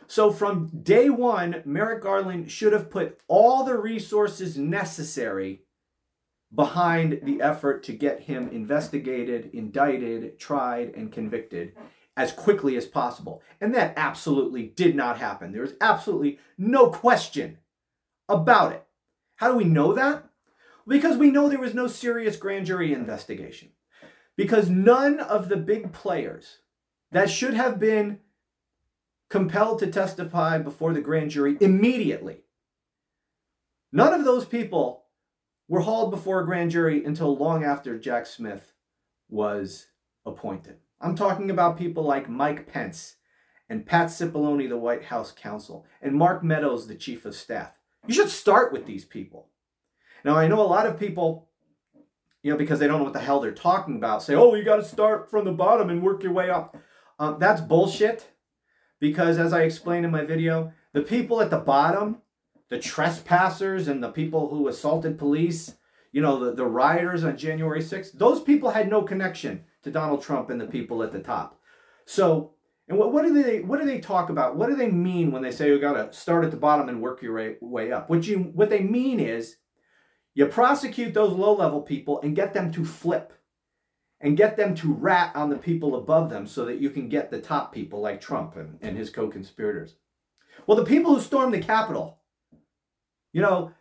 So 0.08 0.31
from 0.31 0.69
day 0.81 1.10
one, 1.10 1.62
Merrick 1.65 2.01
Garland 2.01 2.50
should 2.50 2.74
have 2.74 2.89
put 2.89 3.19
all 3.27 3.63
the 3.63 3.77
resources 3.77 4.58
necessary 4.58 5.62
behind 6.53 7.19
the 7.24 7.41
effort 7.41 7.84
to 7.84 7.93
get 7.93 8.22
him 8.22 8.50
investigated, 8.50 9.51
indicted, 9.53 10.39
tried, 10.39 10.96
and 10.96 11.12
convicted 11.12 11.74
as 12.20 12.34
quickly 12.34 12.76
as 12.76 12.86
possible. 12.86 13.42
And 13.62 13.74
that 13.74 13.94
absolutely 13.96 14.64
did 14.68 14.94
not 14.94 15.20
happen. 15.20 15.54
There 15.54 15.62
was 15.62 15.76
absolutely 15.80 16.38
no 16.58 16.90
question 16.90 17.60
about 18.28 18.74
it. 18.74 18.86
How 19.38 19.50
do 19.50 19.56
we 19.56 19.64
know 19.64 19.94
that? 19.94 20.26
Because 20.86 21.16
we 21.16 21.32
know 21.32 21.48
there 21.48 21.62
was 21.62 21.74
no 21.74 21.88
serious 21.88 22.36
grand 22.36 22.66
jury 22.66 22.92
investigation. 22.92 23.70
Because 24.36 24.70
none 24.70 25.22
of 25.22 25.48
the 25.48 25.56
big 25.56 25.94
players 25.94 26.58
that 27.14 27.30
should 27.30 27.54
have 27.54 27.80
been 27.80 28.20
compelled 29.30 29.80
to 29.80 29.88
testify 29.88 30.58
before 30.58 30.92
the 30.92 31.00
grand 31.00 31.32
jury 31.32 31.56
immediately, 31.62 32.42
none 33.94 34.14
of 34.14 34.26
those 34.26 34.44
people 34.44 35.06
were 35.70 35.82
hauled 35.82 36.12
before 36.12 36.42
a 36.42 36.46
grand 36.46 36.72
jury 36.72 37.06
until 37.06 37.38
long 37.38 37.64
after 37.64 37.98
Jack 37.98 38.26
Smith 38.26 38.74
was 39.30 39.88
appointed. 40.26 40.80
I'm 41.01 41.15
talking 41.15 41.50
about 41.50 41.77
people 41.77 42.03
like 42.03 42.29
Mike 42.29 42.68
Pence 42.72 43.15
and 43.70 43.86
Pat 43.86 44.08
Cipollone, 44.08 44.68
the 44.68 44.77
White 44.77 45.06
House 45.06 45.32
counsel, 45.32 45.86
and 46.01 46.13
Mark 46.13 46.44
Meadows, 46.44 46.88
the 46.88 46.96
chief 46.96 47.25
of 47.25 47.36
staff. 47.36 47.72
You 48.08 48.13
should 48.13 48.29
start 48.29 48.74
with 48.74 48.86
these 48.86 49.06
people. 49.06 49.48
Now, 50.25 50.36
I 50.36 50.48
know 50.48 50.60
a 50.60 50.63
lot 50.63 50.88
of 50.88 51.00
people, 51.00 51.48
you 52.44 52.51
know, 52.51 52.58
because 52.58 52.79
they 52.79 52.88
don't 52.88 52.98
know 52.98 53.06
what 53.06 53.13
the 53.13 53.20
hell 53.20 53.39
they're 53.39 53.51
talking 53.51 53.96
about, 53.96 54.24
say, 54.24 54.36
oh, 54.36 54.56
you 54.56 54.63
got 54.63 54.77
to 54.77 54.84
start 54.84 55.29
from 55.29 55.46
the 55.46 55.51
bottom 55.51 55.89
and 55.89 56.03
work 56.03 56.24
your 56.24 56.34
way 56.34 56.50
up. 56.50 56.75
Um, 57.18 57.38
that's 57.39 57.62
bullshit 57.62 58.27
because, 59.00 59.38
as 59.38 59.53
I 59.53 59.63
explained 59.63 60.06
in 60.06 60.12
my 60.12 60.25
video, 60.25 60.74
the 60.94 61.01
people 61.01 61.41
at 61.41 61.50
the 61.50 61.60
bottom, 61.60 62.18
the 62.70 62.79
trespassers 62.79 63.88
and 63.88 64.03
the 64.03 64.12
people 64.12 64.50
who 64.50 64.68
assaulted 64.68 65.18
police, 65.18 65.75
you 66.12 66.22
know, 66.22 66.44
the, 66.44 66.53
the 66.53 66.65
rioters 66.65 67.24
on 67.24 67.38
January 67.38 67.82
6th, 67.82 68.13
those 68.13 68.41
people 68.41 68.72
had 68.72 68.89
no 68.89 69.03
connection 69.03 69.63
to 69.84 69.92
Donald 69.92 70.22
Trump 70.22 70.50
and 70.50 70.60
the 70.60 70.68
people 70.68 71.04
at 71.04 71.12
the 71.12 71.20
top. 71.20 71.60
So, 72.06 72.54
and 72.88 72.98
what, 72.98 73.14
what 73.14 73.24
do 73.24 73.42
they 73.42 73.62
what 73.62 73.80
do 73.80 73.86
they 73.86 74.00
talk 74.00 74.30
about? 74.30 74.56
What 74.56 74.70
do 74.70 74.76
they 74.76 74.90
mean 74.90 75.32
when 75.32 75.42
they 75.42 75.52
say 75.52 75.68
you 75.68 75.80
got 75.80 75.94
to 75.94 76.18
start 76.18 76.44
at 76.44 76.52
the 76.52 76.58
bottom 76.58 76.90
and 76.90 77.02
work 77.02 77.22
your 77.22 77.56
way, 77.62 77.92
up? 77.92 78.10
What 78.10 78.28
you 78.28 78.40
what 78.40 78.70
they 78.70 78.82
mean 78.82 79.20
is 79.20 79.58
you 80.34 80.46
prosecute 80.48 81.14
those 81.14 81.34
low 81.34 81.56
level 81.56 81.82
people 81.82 82.22
and 82.22 82.36
get 82.36 82.54
them 82.54 82.72
to 82.72 82.86
flip 82.86 83.34
and 84.22 84.38
get 84.38 84.58
them 84.58 84.76
to 84.76 84.92
rat 84.92 85.36
on 85.36 85.50
the 85.50 85.58
people 85.58 85.96
above 85.96 86.30
them 86.30 86.46
so 86.46 86.66
that 86.66 86.80
you 86.80 86.90
can 86.90 87.10
get 87.10 87.32
the 87.32 87.42
top 87.42 87.74
people 87.74 88.02
like 88.02 88.20
Trump 88.20 88.56
and, 88.56 88.78
and 88.82 88.98
his 88.98 89.10
co 89.10 89.28
conspirators. 89.28 89.96
Well, 90.68 90.78
the 90.78 90.86
people 90.86 91.16
who 91.16 91.22
stormed 91.22 91.54
the 91.54 91.62
Capitol, 91.62 92.20
you 93.32 93.42
know, 93.42 93.72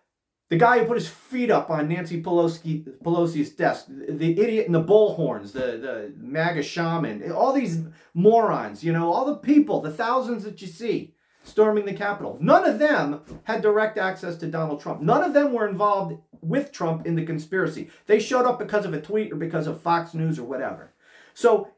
the 0.51 0.57
guy 0.57 0.79
who 0.79 0.87
put 0.87 0.97
his 0.97 1.09
feet 1.09 1.51
up 1.51 1.69
on 1.71 1.89
Nancy 1.89 2.23
Pelosi, 2.23 2.85
Pelosi's 3.03 3.51
desk, 3.51 3.87
the 3.89 4.41
idiot 4.41 4.67
in 4.67 4.73
the 4.73 4.83
bullhorns, 4.83 5.53
the, 5.53 5.79
the 5.79 6.13
MAGA 6.17 6.63
shaman, 6.63 7.31
all 7.31 7.53
these 7.53 7.83
morons, 8.15 8.83
you 8.83 8.93
know, 8.93 9.13
all 9.13 9.27
the 9.27 9.37
people, 9.37 9.81
the 9.83 9.91
thousands 9.91 10.45
that 10.45 10.61
you 10.63 10.67
see 10.69 11.15
storming 11.45 11.87
the 11.87 11.93
Capitol. 11.93 12.39
None 12.41 12.65
of 12.65 12.79
them 12.79 13.23
had 13.45 13.63
direct 13.63 13.99
access 13.99 14.37
to 14.37 14.47
Donald 14.47 14.81
Trump. 14.81 15.01
None 15.01 15.23
of 15.23 15.35
them 15.35 15.53
were 15.53 15.69
involved 15.69 16.19
with 16.41 16.73
Trump 16.73 17.07
in 17.07 17.15
the 17.15 17.25
conspiracy. 17.25 17.91
They 18.07 18.21
showed 18.21 18.47
up 18.47 18.59
because 18.59 18.85
of 18.85 18.95
a 18.95 19.01
tweet 19.01 19.33
or 19.33 19.37
because 19.37 19.67
of 19.67 19.81
Fox 19.81 20.15
News 20.15 20.39
or 20.39 20.45
whatever. 20.45 20.93
So, 21.35 21.71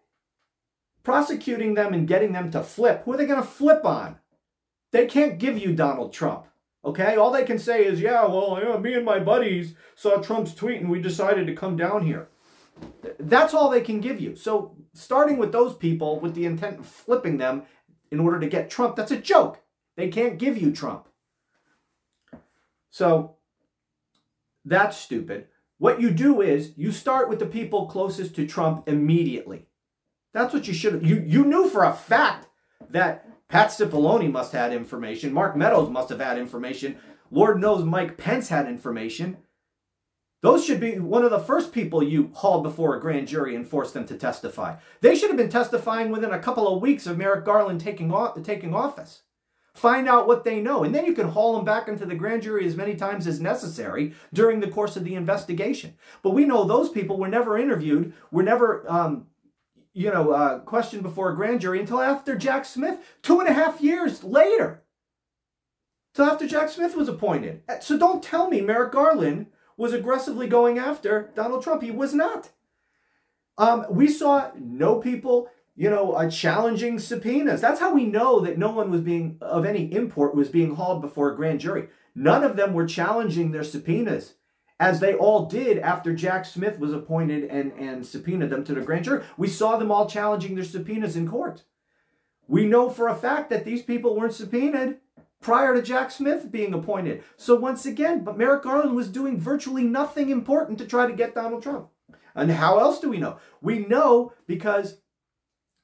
prosecuting 1.02 1.74
them 1.74 1.94
and 1.94 2.06
getting 2.06 2.32
them 2.32 2.50
to 2.50 2.62
flip, 2.62 3.02
who 3.04 3.14
are 3.14 3.16
they 3.16 3.26
going 3.26 3.42
to 3.42 3.46
flip 3.46 3.84
on? 3.84 4.18
They 4.92 5.06
can't 5.06 5.38
give 5.38 5.58
you 5.58 5.72
Donald 5.72 6.12
Trump. 6.12 6.46
Okay? 6.84 7.16
All 7.16 7.30
they 7.30 7.44
can 7.44 7.58
say 7.58 7.84
is, 7.84 8.00
yeah, 8.00 8.24
well, 8.24 8.58
yeah, 8.62 8.76
me 8.78 8.94
and 8.94 9.04
my 9.04 9.18
buddies 9.18 9.74
saw 9.94 10.20
Trump's 10.20 10.54
tweet 10.54 10.80
and 10.80 10.90
we 10.90 11.00
decided 11.00 11.46
to 11.46 11.54
come 11.54 11.76
down 11.76 12.06
here. 12.06 12.28
That's 13.18 13.52
all 13.52 13.68
they 13.68 13.82
can 13.82 14.00
give 14.00 14.20
you. 14.20 14.34
So, 14.34 14.76
starting 14.94 15.36
with 15.36 15.52
those 15.52 15.76
people 15.76 16.18
with 16.18 16.34
the 16.34 16.46
intent 16.46 16.78
of 16.78 16.86
flipping 16.86 17.36
them 17.36 17.64
in 18.10 18.20
order 18.20 18.40
to 18.40 18.48
get 18.48 18.70
Trump, 18.70 18.96
that's 18.96 19.10
a 19.10 19.18
joke. 19.18 19.60
They 19.96 20.08
can't 20.08 20.38
give 20.38 20.56
you 20.56 20.72
Trump. 20.72 21.06
So, 22.88 23.36
that's 24.64 24.96
stupid. 24.96 25.48
What 25.78 26.00
you 26.00 26.10
do 26.10 26.40
is 26.40 26.72
you 26.76 26.92
start 26.92 27.28
with 27.28 27.38
the 27.38 27.46
people 27.46 27.86
closest 27.86 28.34
to 28.36 28.46
Trump 28.46 28.88
immediately. 28.88 29.66
That's 30.32 30.54
what 30.54 30.68
you 30.68 30.74
should 30.74 31.04
you 31.06 31.24
you 31.26 31.44
knew 31.44 31.68
for 31.68 31.84
a 31.84 31.92
fact 31.92 32.46
that 32.88 33.26
Pat 33.48 33.68
Cipollone 33.68 34.30
must 34.32 34.52
have 34.52 34.70
had 34.70 34.72
information, 34.72 35.32
Mark 35.32 35.56
Meadows 35.56 35.90
must 35.90 36.08
have 36.08 36.20
had 36.20 36.38
information, 36.38 36.96
Lord 37.30 37.60
knows 37.60 37.84
Mike 37.84 38.16
Pence 38.16 38.48
had 38.48 38.66
information. 38.66 39.38
Those 40.42 40.64
should 40.64 40.80
be 40.80 40.98
one 40.98 41.24
of 41.24 41.30
the 41.30 41.38
first 41.38 41.72
people 41.72 42.02
you 42.02 42.30
hauled 42.32 42.62
before 42.62 42.96
a 42.96 43.00
grand 43.00 43.28
jury 43.28 43.54
and 43.54 43.68
forced 43.68 43.92
them 43.92 44.06
to 44.06 44.16
testify. 44.16 44.76
They 45.02 45.14
should 45.14 45.28
have 45.28 45.36
been 45.36 45.50
testifying 45.50 46.10
within 46.10 46.30
a 46.30 46.38
couple 46.38 46.66
of 46.66 46.80
weeks 46.80 47.06
of 47.06 47.18
Merrick 47.18 47.44
Garland 47.44 47.80
taking, 47.80 48.10
off, 48.10 48.42
taking 48.42 48.74
office. 48.74 49.22
Find 49.74 50.08
out 50.08 50.26
what 50.26 50.44
they 50.44 50.60
know, 50.60 50.82
and 50.82 50.94
then 50.94 51.04
you 51.04 51.12
can 51.12 51.28
haul 51.28 51.54
them 51.54 51.64
back 51.64 51.88
into 51.88 52.04
the 52.04 52.16
grand 52.16 52.42
jury 52.42 52.66
as 52.66 52.74
many 52.74 52.96
times 52.96 53.26
as 53.26 53.40
necessary 53.40 54.14
during 54.32 54.60
the 54.60 54.68
course 54.68 54.96
of 54.96 55.04
the 55.04 55.14
investigation. 55.14 55.94
But 56.22 56.30
we 56.30 56.44
know 56.44 56.64
those 56.64 56.88
people 56.88 57.18
were 57.18 57.28
never 57.28 57.56
interviewed, 57.56 58.12
were 58.32 58.42
never, 58.42 58.84
um, 58.90 59.26
you 59.92 60.10
know, 60.10 60.30
uh, 60.30 60.58
questioned 60.60 61.02
before 61.02 61.30
a 61.30 61.36
grand 61.36 61.60
jury 61.60 61.80
until 61.80 62.00
after 62.00 62.36
Jack 62.36 62.64
Smith, 62.64 62.98
two 63.22 63.40
and 63.40 63.48
a 63.48 63.52
half 63.52 63.80
years 63.80 64.22
later. 64.22 64.82
Till 66.14 66.24
after 66.24 66.46
Jack 66.46 66.68
Smith 66.68 66.96
was 66.96 67.08
appointed. 67.08 67.62
Uh, 67.68 67.80
so 67.80 67.96
don't 67.96 68.22
tell 68.22 68.48
me 68.48 68.60
Merrick 68.60 68.92
Garland 68.92 69.46
was 69.76 69.92
aggressively 69.92 70.46
going 70.46 70.78
after 70.78 71.30
Donald 71.34 71.62
Trump. 71.62 71.82
He 71.82 71.90
was 71.90 72.12
not. 72.14 72.50
Um, 73.58 73.86
we 73.90 74.08
saw 74.08 74.50
no 74.58 74.96
people 75.00 75.50
you 75.80 75.88
know, 75.88 76.12
uh, 76.12 76.28
challenging 76.28 76.98
subpoenas. 76.98 77.62
That's 77.62 77.80
how 77.80 77.94
we 77.94 78.04
know 78.04 78.40
that 78.40 78.58
no 78.58 78.70
one 78.70 78.90
was 78.90 79.00
being 79.00 79.38
of 79.40 79.64
any 79.64 79.90
import 79.94 80.34
was 80.34 80.50
being 80.50 80.74
hauled 80.74 81.00
before 81.00 81.32
a 81.32 81.36
grand 81.36 81.60
jury. 81.60 81.88
None 82.14 82.44
of 82.44 82.56
them 82.56 82.74
were 82.74 82.86
challenging 82.86 83.50
their 83.50 83.64
subpoenas, 83.64 84.34
as 84.80 84.98
they 84.98 85.14
all 85.14 85.44
did 85.44 85.78
after 85.78 86.14
Jack 86.14 86.46
Smith 86.46 86.78
was 86.78 86.94
appointed 86.94 87.44
and, 87.44 87.70
and 87.74 88.04
subpoenaed 88.04 88.48
them 88.48 88.64
to 88.64 88.74
the 88.74 88.80
grand 88.80 89.04
jury. 89.04 89.22
We 89.36 89.46
saw 89.46 89.76
them 89.76 89.92
all 89.92 90.08
challenging 90.08 90.54
their 90.54 90.64
subpoenas 90.64 91.16
in 91.16 91.28
court. 91.28 91.64
We 92.48 92.64
know 92.64 92.88
for 92.88 93.06
a 93.06 93.14
fact 93.14 93.50
that 93.50 93.66
these 93.66 93.82
people 93.82 94.16
weren't 94.16 94.32
subpoenaed 94.32 94.96
prior 95.40 95.74
to 95.74 95.82
Jack 95.82 96.10
Smith 96.10 96.50
being 96.50 96.72
appointed. 96.72 97.22
So 97.36 97.54
once 97.54 97.84
again, 97.84 98.24
but 98.24 98.38
Merrick 98.38 98.62
Garland 98.62 98.96
was 98.96 99.08
doing 99.08 99.38
virtually 99.38 99.84
nothing 99.84 100.30
important 100.30 100.78
to 100.78 100.86
try 100.86 101.06
to 101.06 101.12
get 101.12 101.34
Donald 101.34 101.62
Trump. 101.62 101.90
And 102.34 102.50
how 102.50 102.78
else 102.78 103.00
do 103.00 103.10
we 103.10 103.18
know? 103.18 103.36
We 103.60 103.80
know 103.80 104.32
because 104.46 104.96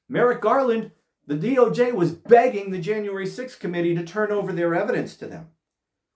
Merrick 0.09 0.41
Garland, 0.41 0.91
the 1.27 1.35
DOJ 1.35 1.93
was 1.93 2.13
begging 2.13 2.71
the 2.71 2.79
January 2.79 3.27
6th 3.27 3.59
committee 3.59 3.93
to 3.93 4.03
turn 4.03 4.31
over 4.31 4.51
their 4.51 4.73
evidence 4.73 5.15
to 5.17 5.27
them. 5.27 5.49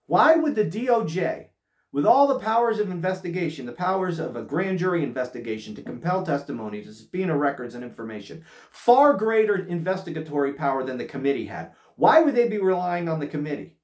Why 0.07 0.35
would 0.35 0.55
the 0.55 0.65
DOJ, 0.65 1.50
with 1.91 2.05
all 2.05 2.27
the 2.27 2.39
powers 2.39 2.79
of 2.79 2.89
investigation, 2.89 3.65
the 3.65 3.71
powers 3.71 4.19
of 4.19 4.35
a 4.35 4.43
grand 4.43 4.79
jury 4.79 5.03
investigation 5.03 5.75
to 5.75 5.81
compel 5.81 6.25
testimony, 6.25 6.81
to 6.81 6.93
subpoena 6.93 7.37
records 7.37 7.75
and 7.75 7.83
information, 7.83 8.45
far 8.69 9.13
greater 9.13 9.55
investigatory 9.55 10.53
power 10.53 10.83
than 10.83 10.97
the 10.97 11.05
committee 11.05 11.47
had, 11.47 11.73
why 11.95 12.21
would 12.21 12.35
they 12.35 12.47
be 12.47 12.57
relying 12.57 13.09
on 13.09 13.19
the 13.19 13.27
committee? 13.27 13.75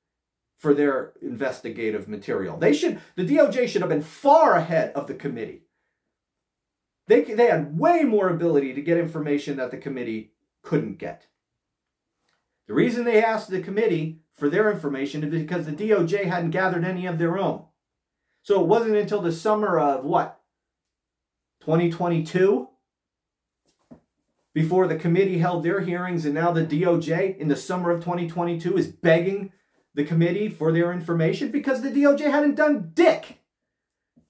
for 0.57 0.73
their 0.73 1.13
investigative 1.21 2.07
material. 2.07 2.57
They 2.57 2.73
should 2.73 2.99
the 3.15 3.25
DOJ 3.25 3.67
should 3.67 3.81
have 3.81 3.89
been 3.89 4.01
far 4.01 4.55
ahead 4.55 4.91
of 4.93 5.07
the 5.07 5.13
committee. 5.13 5.63
They, 7.07 7.21
they 7.21 7.47
had 7.47 7.77
way 7.77 8.03
more 8.03 8.29
ability 8.29 8.73
to 8.73 8.81
get 8.81 8.97
information 8.97 9.57
that 9.57 9.71
the 9.71 9.77
committee 9.77 10.33
couldn't 10.61 10.97
get. 10.97 11.27
The 12.67 12.73
reason 12.73 13.05
they 13.05 13.23
asked 13.23 13.49
the 13.49 13.61
committee 13.61 14.19
for 14.33 14.49
their 14.49 14.69
information 14.69 15.23
is 15.23 15.29
because 15.29 15.65
the 15.65 15.71
DOJ 15.71 16.25
hadn't 16.25 16.51
gathered 16.51 16.83
any 16.83 17.05
of 17.05 17.17
their 17.17 17.37
own. 17.37 17.63
So 18.47 18.61
it 18.61 18.67
wasn't 18.67 18.95
until 18.95 19.19
the 19.19 19.33
summer 19.33 19.77
of 19.77 20.05
what? 20.05 20.39
2022? 21.65 22.69
Before 24.53 24.87
the 24.87 24.95
committee 24.95 25.39
held 25.39 25.65
their 25.65 25.81
hearings, 25.81 26.23
and 26.23 26.33
now 26.33 26.53
the 26.53 26.65
DOJ 26.65 27.37
in 27.37 27.49
the 27.49 27.57
summer 27.57 27.91
of 27.91 27.99
2022 27.99 28.77
is 28.77 28.87
begging 28.87 29.51
the 29.95 30.05
committee 30.05 30.47
for 30.47 30.71
their 30.71 30.93
information 30.93 31.51
because 31.51 31.81
the 31.81 31.91
DOJ 31.91 32.31
hadn't 32.31 32.55
done 32.55 32.91
dick. 32.93 33.41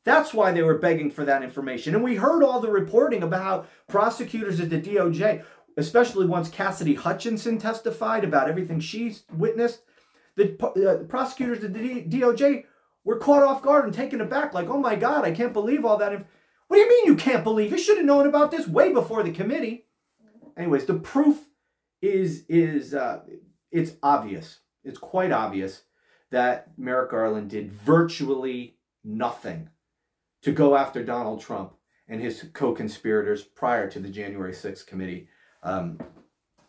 That's 0.04 0.34
why 0.34 0.52
they 0.52 0.64
were 0.64 0.80
begging 0.80 1.12
for 1.12 1.24
that 1.24 1.44
information. 1.44 1.94
And 1.94 2.04
we 2.04 2.16
heard 2.16 2.42
all 2.42 2.60
the 2.60 2.72
reporting 2.72 3.22
about 3.22 3.44
how 3.44 3.66
prosecutors 3.88 4.60
at 4.60 4.72
the 4.72 4.82
DOJ, 4.82 5.44
especially 5.78 6.26
once 6.26 6.50
Cassidy 6.50 6.96
Hutchinson 6.96 7.60
testified 7.60 8.24
about 8.24 8.50
everything 8.50 8.80
she's 8.80 9.26
witnessed, 9.32 9.84
the, 10.36 10.58
uh, 10.60 10.98
the 10.98 11.06
prosecutors 11.08 11.64
at 11.64 11.76
the 11.76 12.02
DOJ 12.02 12.64
were 13.08 13.18
caught 13.18 13.42
off 13.42 13.62
guard 13.62 13.86
and 13.86 13.94
taken 13.94 14.20
aback, 14.20 14.54
like, 14.54 14.68
oh 14.68 14.78
my 14.78 14.98
God, 14.98 15.24
I 15.24 15.32
can't 15.32 15.54
believe 15.54 15.86
all 15.86 15.98
that. 15.98 16.12
What 16.68 16.76
do 16.76 16.82
you 16.82 16.90
mean 16.90 17.06
you 17.06 17.16
can't 17.16 17.42
believe? 17.42 17.72
You 17.72 17.78
should 17.78 17.96
have 17.96 18.06
known 18.06 18.28
about 18.28 18.52
this 18.52 18.68
way 18.68 18.92
before 18.92 19.24
the 19.24 19.32
committee. 19.32 19.86
Anyways, 20.58 20.86
the 20.86 20.96
proof 20.96 21.46
is 22.02 22.44
is 22.50 22.94
uh, 22.94 23.22
it's 23.72 23.94
obvious. 24.04 24.60
It's 24.84 24.98
quite 24.98 25.32
obvious 25.32 25.84
that 26.32 26.78
Merrick 26.78 27.12
Garland 27.12 27.50
did 27.50 27.72
virtually 27.72 28.76
nothing 29.06 29.70
to 30.42 30.52
go 30.52 30.76
after 30.76 31.02
Donald 31.02 31.40
Trump 31.40 31.76
and 32.10 32.20
his 32.20 32.46
co-conspirators 32.52 33.42
prior 33.42 33.90
to 33.90 34.02
the 34.02 34.10
January 34.10 34.52
6th 34.52 34.86
committee 34.86 35.30
um, 35.64 35.98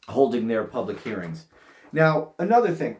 holding 0.07 0.47
their 0.47 0.65
public 0.65 1.01
hearings. 1.01 1.47
Now, 1.93 2.35
another 2.39 2.73
thing. 2.73 2.99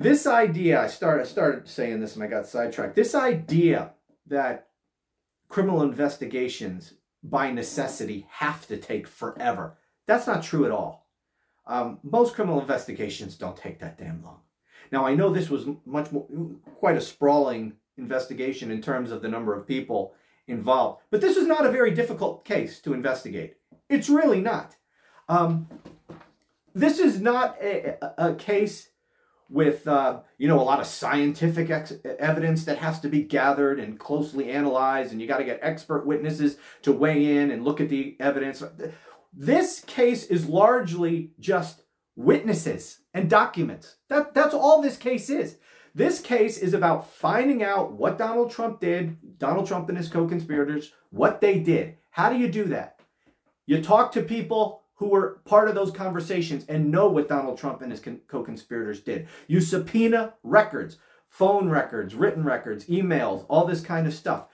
This 0.00 0.28
idea, 0.28 0.80
I 0.80 0.86
started, 0.86 1.22
I 1.22 1.26
started 1.26 1.68
saying 1.68 1.98
this 1.98 2.14
and 2.14 2.22
I 2.22 2.28
got 2.28 2.46
sidetracked. 2.46 2.94
This 2.94 3.16
idea 3.16 3.94
that 4.28 4.68
criminal 5.48 5.82
investigations 5.82 6.94
by 7.20 7.50
necessity 7.50 8.24
have 8.30 8.64
to 8.68 8.76
take 8.76 9.08
forever. 9.08 9.76
That's 10.06 10.28
not 10.28 10.44
true 10.44 10.64
at 10.64 10.70
all. 10.70 11.08
Um, 11.66 11.98
most 12.04 12.34
criminal 12.34 12.60
investigations 12.60 13.34
don't 13.34 13.56
take 13.56 13.80
that 13.80 13.98
damn 13.98 14.22
long. 14.22 14.42
Now, 14.92 15.04
I 15.04 15.16
know 15.16 15.30
this 15.30 15.50
was 15.50 15.66
much 15.84 16.12
more, 16.12 16.28
quite 16.76 16.96
a 16.96 17.00
sprawling 17.00 17.72
investigation 17.96 18.70
in 18.70 18.80
terms 18.80 19.10
of 19.10 19.20
the 19.20 19.28
number 19.28 19.52
of 19.52 19.66
people 19.66 20.14
involved, 20.46 21.02
but 21.10 21.20
this 21.20 21.36
was 21.36 21.48
not 21.48 21.66
a 21.66 21.72
very 21.72 21.90
difficult 21.90 22.44
case 22.44 22.80
to 22.82 22.94
investigate. 22.94 23.56
It's 23.88 24.08
really 24.08 24.40
not. 24.40 24.76
Um, 25.28 25.68
this 26.72 27.00
is 27.00 27.20
not 27.20 27.60
a, 27.60 27.98
a, 28.00 28.30
a 28.30 28.34
case 28.36 28.90
with 29.48 29.86
uh, 29.88 30.20
you 30.36 30.48
know 30.48 30.60
a 30.60 30.62
lot 30.62 30.80
of 30.80 30.86
scientific 30.86 31.70
ex- 31.70 31.94
evidence 32.18 32.64
that 32.64 32.78
has 32.78 33.00
to 33.00 33.08
be 33.08 33.22
gathered 33.22 33.80
and 33.80 33.98
closely 33.98 34.50
analyzed 34.50 35.12
and 35.12 35.20
you 35.20 35.26
got 35.26 35.38
to 35.38 35.44
get 35.44 35.60
expert 35.62 36.06
witnesses 36.06 36.56
to 36.82 36.92
weigh 36.92 37.36
in 37.38 37.50
and 37.50 37.64
look 37.64 37.80
at 37.80 37.88
the 37.88 38.16
evidence. 38.20 38.62
This 39.32 39.80
case 39.80 40.24
is 40.24 40.48
largely 40.48 41.32
just 41.38 41.82
witnesses 42.16 43.00
and 43.14 43.30
documents. 43.30 43.96
That, 44.08 44.34
that's 44.34 44.54
all 44.54 44.82
this 44.82 44.96
case 44.96 45.30
is. 45.30 45.58
This 45.94 46.20
case 46.20 46.58
is 46.58 46.74
about 46.74 47.10
finding 47.10 47.62
out 47.62 47.92
what 47.92 48.18
donald 48.18 48.50
trump 48.50 48.80
did 48.80 49.38
donald 49.38 49.66
trump 49.66 49.88
and 49.88 49.98
his 49.98 50.08
co-conspirators 50.08 50.92
what 51.10 51.40
they 51.40 51.58
did. 51.58 51.96
How 52.10 52.30
do 52.30 52.38
you 52.38 52.50
do 52.50 52.64
that? 52.64 53.00
You 53.66 53.82
talk 53.82 54.12
to 54.12 54.22
people 54.22 54.82
who 54.98 55.08
were 55.08 55.40
part 55.44 55.68
of 55.68 55.74
those 55.74 55.92
conversations 55.92 56.64
and 56.68 56.90
know 56.90 57.08
what 57.08 57.28
Donald 57.28 57.56
Trump 57.56 57.82
and 57.82 57.92
his 57.92 58.02
co 58.26 58.42
conspirators 58.42 59.00
did. 59.00 59.28
You 59.46 59.60
subpoena 59.60 60.34
records, 60.42 60.98
phone 61.28 61.68
records, 61.68 62.14
written 62.14 62.44
records, 62.44 62.86
emails, 62.86 63.46
all 63.48 63.64
this 63.64 63.80
kind 63.80 64.06
of 64.06 64.14
stuff. 64.14 64.46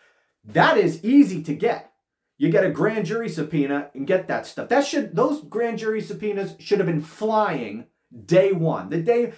That 0.45 0.77
is 0.77 1.03
easy 1.03 1.43
to 1.45 1.55
get. 1.55 1.93
You 2.37 2.51
get 2.51 2.65
a 2.65 2.71
grand 2.71 3.07
jury 3.07 3.29
subpoena 3.29 3.91
and 3.95 4.07
get 4.07 4.29
that 4.29 4.47
stuff. 4.47 4.69
That 4.69 4.85
should 4.85 5.17
those 5.17 5.43
grand 5.43 5.79
jury 5.79 6.03
subpoenas 6.03 6.57
should 6.59 6.79
have 6.79 6.87
been 6.87 7.01
flying 7.01 7.87
day 8.27 8.53
one. 8.53 8.91
The 8.91 8.99
day 8.99 9.33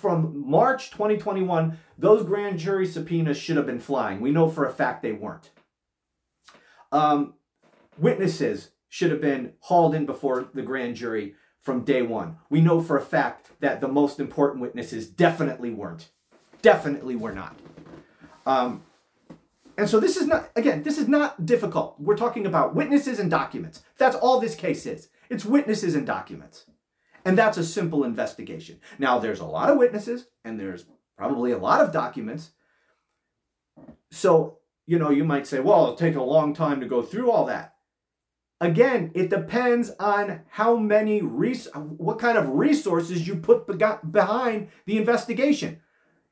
from 0.00 0.48
March 0.48 0.90
2021, 0.90 1.78
those 1.98 2.24
grand 2.24 2.58
jury 2.58 2.86
subpoenas 2.86 3.36
should 3.36 3.56
have 3.56 3.66
been 3.66 3.80
flying. 3.80 4.20
We 4.20 4.30
know 4.30 4.48
for 4.48 4.64
a 4.64 4.72
fact 4.72 5.02
they 5.02 5.12
weren't. 5.12 5.50
Um, 6.92 7.34
witnesses, 7.98 8.70
should 8.88 9.10
have 9.10 9.20
been 9.20 9.52
hauled 9.60 9.94
in 9.94 10.06
before 10.06 10.48
the 10.54 10.62
grand 10.62 10.96
jury 10.96 11.34
from 11.60 11.84
day 11.84 12.02
one. 12.02 12.36
We 12.48 12.60
know 12.60 12.80
for 12.80 12.96
a 12.96 13.02
fact 13.02 13.50
that 13.60 13.80
the 13.80 13.88
most 13.88 14.20
important 14.20 14.62
witnesses 14.62 15.08
definitely 15.08 15.70
weren't. 15.70 16.10
Definitely 16.62 17.16
were 17.16 17.32
not. 17.32 17.58
Um, 18.46 18.84
and 19.76 19.88
so 19.90 20.00
this 20.00 20.16
is 20.16 20.26
not, 20.26 20.50
again, 20.56 20.82
this 20.82 20.98
is 20.98 21.08
not 21.08 21.44
difficult. 21.44 21.96
We're 21.98 22.16
talking 22.16 22.46
about 22.46 22.74
witnesses 22.74 23.18
and 23.18 23.30
documents. 23.30 23.82
That's 23.98 24.16
all 24.16 24.40
this 24.40 24.54
case 24.54 24.86
is. 24.86 25.08
It's 25.28 25.44
witnesses 25.44 25.94
and 25.94 26.06
documents. 26.06 26.66
And 27.24 27.36
that's 27.36 27.58
a 27.58 27.64
simple 27.64 28.04
investigation. 28.04 28.78
Now, 28.98 29.18
there's 29.18 29.40
a 29.40 29.44
lot 29.44 29.68
of 29.68 29.76
witnesses 29.76 30.28
and 30.44 30.58
there's 30.58 30.86
probably 31.18 31.50
a 31.50 31.58
lot 31.58 31.80
of 31.80 31.92
documents. 31.92 32.52
So, 34.12 34.58
you 34.86 34.98
know, 34.98 35.10
you 35.10 35.24
might 35.24 35.46
say, 35.46 35.58
well, 35.58 35.82
it'll 35.82 35.96
take 35.96 36.14
a 36.14 36.22
long 36.22 36.54
time 36.54 36.80
to 36.80 36.86
go 36.86 37.02
through 37.02 37.30
all 37.30 37.44
that. 37.46 37.74
Again, 38.60 39.10
it 39.14 39.28
depends 39.28 39.90
on 40.00 40.40
how 40.48 40.76
many 40.76 41.20
res- 41.20 41.68
what 41.74 42.18
kind 42.18 42.38
of 42.38 42.48
resources 42.48 43.28
you 43.28 43.36
put 43.36 43.66
behind 43.66 44.68
the 44.86 44.96
investigation. 44.96 45.82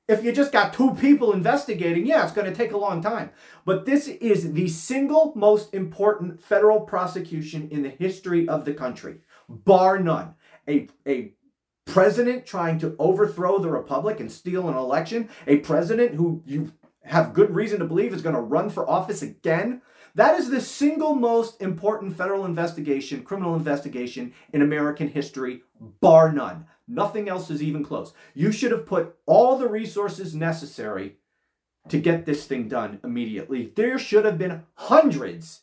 If 0.07 0.23
you 0.23 0.33
just 0.33 0.53
got 0.53 0.73
two 0.73 0.95
people 0.95 1.33
investigating, 1.33 2.07
yeah, 2.07 2.25
it's 2.25 2.33
going 2.33 2.51
to 2.51 2.57
take 2.57 2.73
a 2.73 2.79
long 2.79 3.03
time. 3.03 3.31
But 3.65 3.87
this 3.87 4.09
is 4.09 4.53
the 4.53 4.69
single 4.69 5.33
most 5.35 5.73
important 5.75 6.43
federal 6.43 6.81
prosecution 6.81 7.69
in 7.71 7.83
the 7.83 7.91
history 7.91 8.47
of 8.49 8.65
the 8.65 8.75
country, 8.75 9.21
bar 9.49 9.99
none. 9.99 10.35
A, 10.69 10.89
a 11.07 11.33
president 11.87 12.47
trying 12.47 12.79
to 12.79 12.97
overthrow 12.99 13.59
the 13.59 13.71
republic 13.71 14.21
and 14.21 14.33
steal 14.33 14.69
an 14.69 14.77
election, 14.77 15.29
a 15.47 15.57
president 15.57 16.15
who 16.15 16.43
you 16.47 16.73
have 17.05 17.35
good 17.35 17.55
reason 17.55 17.81
to 17.81 17.85
believe 17.85 18.15
is 18.15 18.23
going 18.23 18.35
to 18.35 18.41
run 18.41 18.71
for 18.71 18.89
office 18.89 19.21
again 19.21 19.83
that 20.15 20.39
is 20.39 20.51
the 20.51 20.61
single 20.61 21.15
most 21.15 21.61
important 21.61 22.17
federal 22.17 22.45
investigation, 22.45 23.23
criminal 23.23 23.57
investigation 23.57 24.33
in 24.53 24.63
American 24.63 25.09
history, 25.09 25.63
bar 26.01 26.33
none. 26.33 26.67
Nothing 26.87 27.29
else 27.29 27.51
is 27.51 27.63
even 27.63 27.83
close. 27.83 28.13
You 28.35 28.53
should 28.53 28.71
have 28.71 28.87
put 28.87 29.17
all 29.27 29.59
the 29.59 29.69
resources 29.69 30.35
necessary 30.35 31.17
to 31.89 31.99
get 31.99 32.27
this 32.27 32.47
thing 32.47 32.69
done 32.69 33.01
immediately. 33.03 33.73
There 33.75 33.99
should 33.99 34.25
have 34.25 34.39
been 34.39 34.63
hundreds 34.75 35.63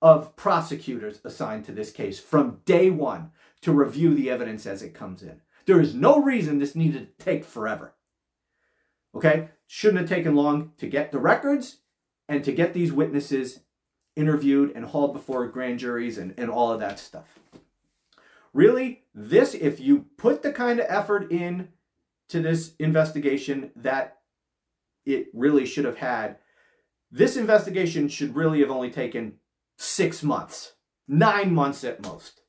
of 0.00 0.36
prosecutors 0.36 1.20
assigned 1.24 1.64
to 1.66 1.72
this 1.72 1.90
case 1.90 2.18
from 2.18 2.60
day 2.64 2.90
one 2.90 3.30
to 3.62 3.72
review 3.72 4.14
the 4.14 4.30
evidence 4.30 4.66
as 4.66 4.82
it 4.82 4.94
comes 4.94 5.22
in. 5.22 5.40
There 5.66 5.80
is 5.80 5.94
no 5.94 6.22
reason 6.22 6.58
this 6.58 6.74
needed 6.74 7.18
to 7.18 7.24
take 7.24 7.44
forever. 7.44 7.94
Okay? 9.14 9.48
Shouldn't 9.66 10.00
have 10.00 10.08
taken 10.08 10.34
long 10.34 10.72
to 10.78 10.86
get 10.86 11.12
the 11.12 11.18
records 11.18 11.78
and 12.28 12.44
to 12.44 12.52
get 12.52 12.74
these 12.74 12.92
witnesses 12.92 13.60
interviewed 14.18 14.72
and 14.74 14.84
hauled 14.84 15.12
before 15.12 15.46
grand 15.46 15.78
juries 15.78 16.18
and, 16.18 16.34
and 16.36 16.50
all 16.50 16.72
of 16.72 16.80
that 16.80 16.98
stuff. 16.98 17.38
Really, 18.52 19.04
this, 19.14 19.54
if 19.54 19.78
you 19.78 20.06
put 20.16 20.42
the 20.42 20.52
kind 20.52 20.80
of 20.80 20.86
effort 20.88 21.30
in 21.30 21.68
to 22.28 22.40
this 22.40 22.74
investigation 22.78 23.70
that 23.76 24.18
it 25.06 25.28
really 25.32 25.64
should 25.64 25.84
have 25.84 25.98
had, 25.98 26.36
this 27.10 27.36
investigation 27.36 28.08
should 28.08 28.34
really 28.34 28.60
have 28.60 28.70
only 28.70 28.90
taken 28.90 29.34
six 29.76 30.22
months, 30.22 30.72
nine 31.06 31.54
months 31.54 31.84
at 31.84 32.02
most. 32.02 32.42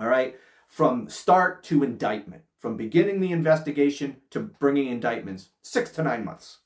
All 0.00 0.08
right, 0.08 0.36
from 0.66 1.08
start 1.08 1.62
to 1.64 1.84
indictment, 1.84 2.42
from 2.58 2.76
beginning 2.76 3.20
the 3.20 3.32
investigation 3.32 4.16
to 4.30 4.40
bringing 4.40 4.88
indictments, 4.88 5.50
six 5.62 5.90
to 5.92 6.02
nine 6.02 6.24
months. 6.24 6.58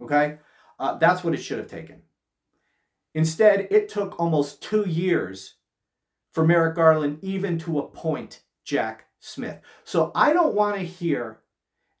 Okay, 0.00 0.38
uh, 0.78 0.96
that's 0.98 1.22
what 1.22 1.34
it 1.34 1.42
should 1.42 1.58
have 1.58 1.70
taken. 1.70 2.02
Instead, 3.16 3.66
it 3.70 3.88
took 3.88 4.20
almost 4.20 4.62
two 4.62 4.86
years 4.86 5.54
for 6.34 6.46
Merrick 6.46 6.76
Garland 6.76 7.18
even 7.22 7.56
to 7.60 7.78
appoint 7.78 8.42
Jack 8.62 9.06
Smith. 9.20 9.58
So 9.84 10.12
I 10.14 10.34
don't 10.34 10.54
want 10.54 10.76
to 10.76 10.82
hear 10.82 11.38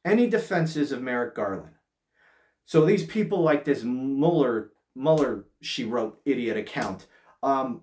any 0.04 0.28
defenses 0.28 0.92
of 0.92 1.00
Merrick 1.00 1.34
Garland. 1.34 1.72
So 2.66 2.84
these 2.84 3.06
people 3.06 3.40
like 3.40 3.64
this 3.64 3.82
Mueller, 3.82 4.72
Mueller, 4.94 5.46
she 5.62 5.84
wrote, 5.84 6.20
idiot 6.26 6.58
account. 6.58 7.06
Um, 7.42 7.80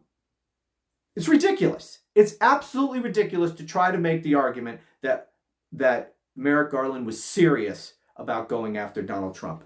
it's 1.16 1.28
ridiculous. 1.28 2.02
It's 2.14 2.36
absolutely 2.40 3.00
ridiculous 3.00 3.54
to 3.54 3.66
try 3.66 3.92
to 3.92 3.98
make 3.98 4.22
the 4.22 4.36
argument 4.36 4.80
that 5.02 5.32
that 5.72 6.18
Merrick 6.36 6.70
Garland 6.70 7.08
was 7.08 7.24
serious 7.24 7.96
about 8.16 8.48
going 8.48 8.78
after 8.78 9.02
Donald 9.02 9.34
Trump. 9.34 9.64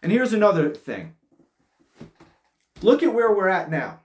And 0.00 0.12
here's 0.12 0.32
another 0.32 0.72
thing. 0.72 1.16
Look 2.82 3.02
at 3.02 3.14
where 3.14 3.32
we're 3.32 3.48
at 3.48 3.70
now. 3.70 4.00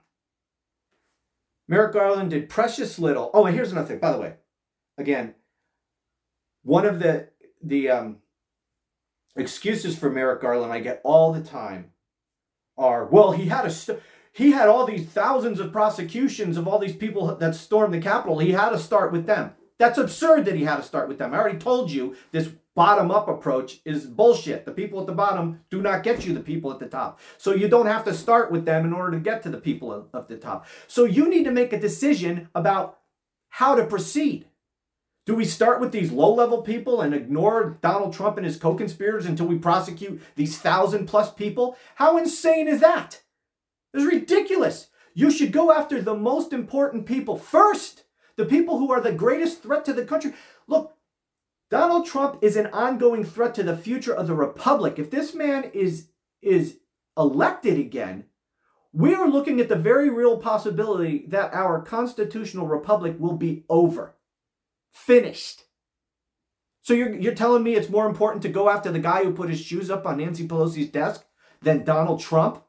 Merrick 1.66 1.92
Garland 1.92 2.30
did 2.30 2.48
precious 2.48 2.98
little. 2.98 3.30
Oh, 3.34 3.44
and 3.44 3.54
here's 3.54 3.72
another 3.72 3.88
thing. 3.88 3.98
By 3.98 4.12
the 4.12 4.20
way, 4.20 4.34
again, 4.96 5.34
one 6.62 6.86
of 6.86 6.98
the 7.00 7.28
the 7.62 7.90
um, 7.90 8.18
excuses 9.36 9.98
for 9.98 10.10
Merrick 10.10 10.40
Garland 10.40 10.72
I 10.72 10.80
get 10.80 11.00
all 11.04 11.32
the 11.32 11.42
time 11.42 11.92
are, 12.76 13.04
well, 13.04 13.32
he 13.32 13.46
had 13.46 13.66
a 13.66 13.70
st- 13.70 14.00
he 14.32 14.52
had 14.52 14.68
all 14.68 14.86
these 14.86 15.06
thousands 15.06 15.58
of 15.58 15.72
prosecutions 15.72 16.56
of 16.56 16.68
all 16.68 16.78
these 16.78 16.94
people 16.94 17.34
that 17.34 17.54
stormed 17.54 17.92
the 17.92 18.00
Capitol. 18.00 18.38
He 18.38 18.52
had 18.52 18.70
to 18.70 18.78
start 18.78 19.12
with 19.12 19.26
them. 19.26 19.52
That's 19.78 19.98
absurd 19.98 20.44
that 20.44 20.54
he 20.54 20.64
had 20.64 20.76
to 20.76 20.82
start 20.82 21.08
with 21.08 21.18
them. 21.18 21.34
I 21.34 21.38
already 21.38 21.58
told 21.58 21.90
you 21.90 22.16
this 22.30 22.50
bottom 22.78 23.10
up 23.10 23.26
approach 23.26 23.80
is 23.84 24.06
bullshit. 24.06 24.64
The 24.64 24.70
people 24.70 25.00
at 25.00 25.06
the 25.06 25.12
bottom 25.12 25.62
do 25.68 25.82
not 25.82 26.04
get 26.04 26.24
you 26.24 26.32
the 26.32 26.38
people 26.38 26.70
at 26.70 26.78
the 26.78 26.86
top. 26.86 27.18
So 27.36 27.52
you 27.52 27.66
don't 27.66 27.86
have 27.86 28.04
to 28.04 28.14
start 28.14 28.52
with 28.52 28.66
them 28.66 28.86
in 28.86 28.92
order 28.92 29.10
to 29.10 29.20
get 29.20 29.42
to 29.42 29.50
the 29.50 29.58
people 29.58 30.08
at 30.14 30.28
the 30.28 30.36
top. 30.36 30.64
So 30.86 31.04
you 31.04 31.28
need 31.28 31.42
to 31.46 31.50
make 31.50 31.72
a 31.72 31.80
decision 31.80 32.48
about 32.54 33.00
how 33.48 33.74
to 33.74 33.84
proceed. 33.84 34.46
Do 35.26 35.34
we 35.34 35.44
start 35.44 35.80
with 35.80 35.90
these 35.90 36.12
low 36.12 36.32
level 36.32 36.62
people 36.62 37.00
and 37.00 37.12
ignore 37.12 37.78
Donald 37.82 38.12
Trump 38.12 38.36
and 38.36 38.46
his 38.46 38.56
co 38.56 38.76
conspirators 38.76 39.26
until 39.26 39.46
we 39.46 39.58
prosecute 39.58 40.22
these 40.36 40.56
thousand 40.56 41.06
plus 41.08 41.34
people? 41.34 41.76
How 41.96 42.16
insane 42.16 42.68
is 42.68 42.78
that? 42.78 43.22
It's 43.92 44.04
ridiculous. 44.04 44.86
You 45.14 45.32
should 45.32 45.50
go 45.50 45.72
after 45.72 46.00
the 46.00 46.14
most 46.14 46.52
important 46.52 47.06
people 47.06 47.36
first 47.36 48.04
the 48.36 48.46
people 48.46 48.78
who 48.78 48.92
are 48.92 49.00
the 49.00 49.12
greatest 49.12 49.62
threat 49.62 49.84
to 49.84 49.92
the 49.92 50.04
country. 50.04 50.32
Look, 50.68 50.94
Donald 51.70 52.06
Trump 52.06 52.38
is 52.42 52.56
an 52.56 52.66
ongoing 52.68 53.24
threat 53.24 53.54
to 53.54 53.62
the 53.62 53.76
future 53.76 54.14
of 54.14 54.26
the 54.26 54.34
republic. 54.34 54.98
If 54.98 55.10
this 55.10 55.34
man 55.34 55.70
is 55.74 56.08
is 56.40 56.78
elected 57.16 57.78
again, 57.78 58.24
we 58.92 59.14
are 59.14 59.28
looking 59.28 59.60
at 59.60 59.68
the 59.68 59.76
very 59.76 60.08
real 60.08 60.38
possibility 60.38 61.26
that 61.28 61.52
our 61.52 61.82
constitutional 61.82 62.66
republic 62.66 63.16
will 63.18 63.36
be 63.36 63.64
over. 63.68 64.14
Finished. 64.92 65.64
So 66.80 66.94
you're, 66.94 67.14
you're 67.14 67.34
telling 67.34 67.62
me 67.62 67.74
it's 67.74 67.90
more 67.90 68.08
important 68.08 68.42
to 68.42 68.48
go 68.48 68.70
after 68.70 68.90
the 68.90 68.98
guy 68.98 69.22
who 69.22 69.32
put 69.34 69.50
his 69.50 69.60
shoes 69.60 69.90
up 69.90 70.06
on 70.06 70.16
Nancy 70.16 70.48
Pelosi's 70.48 70.88
desk 70.88 71.24
than 71.60 71.84
Donald 71.84 72.20
Trump? 72.20 72.64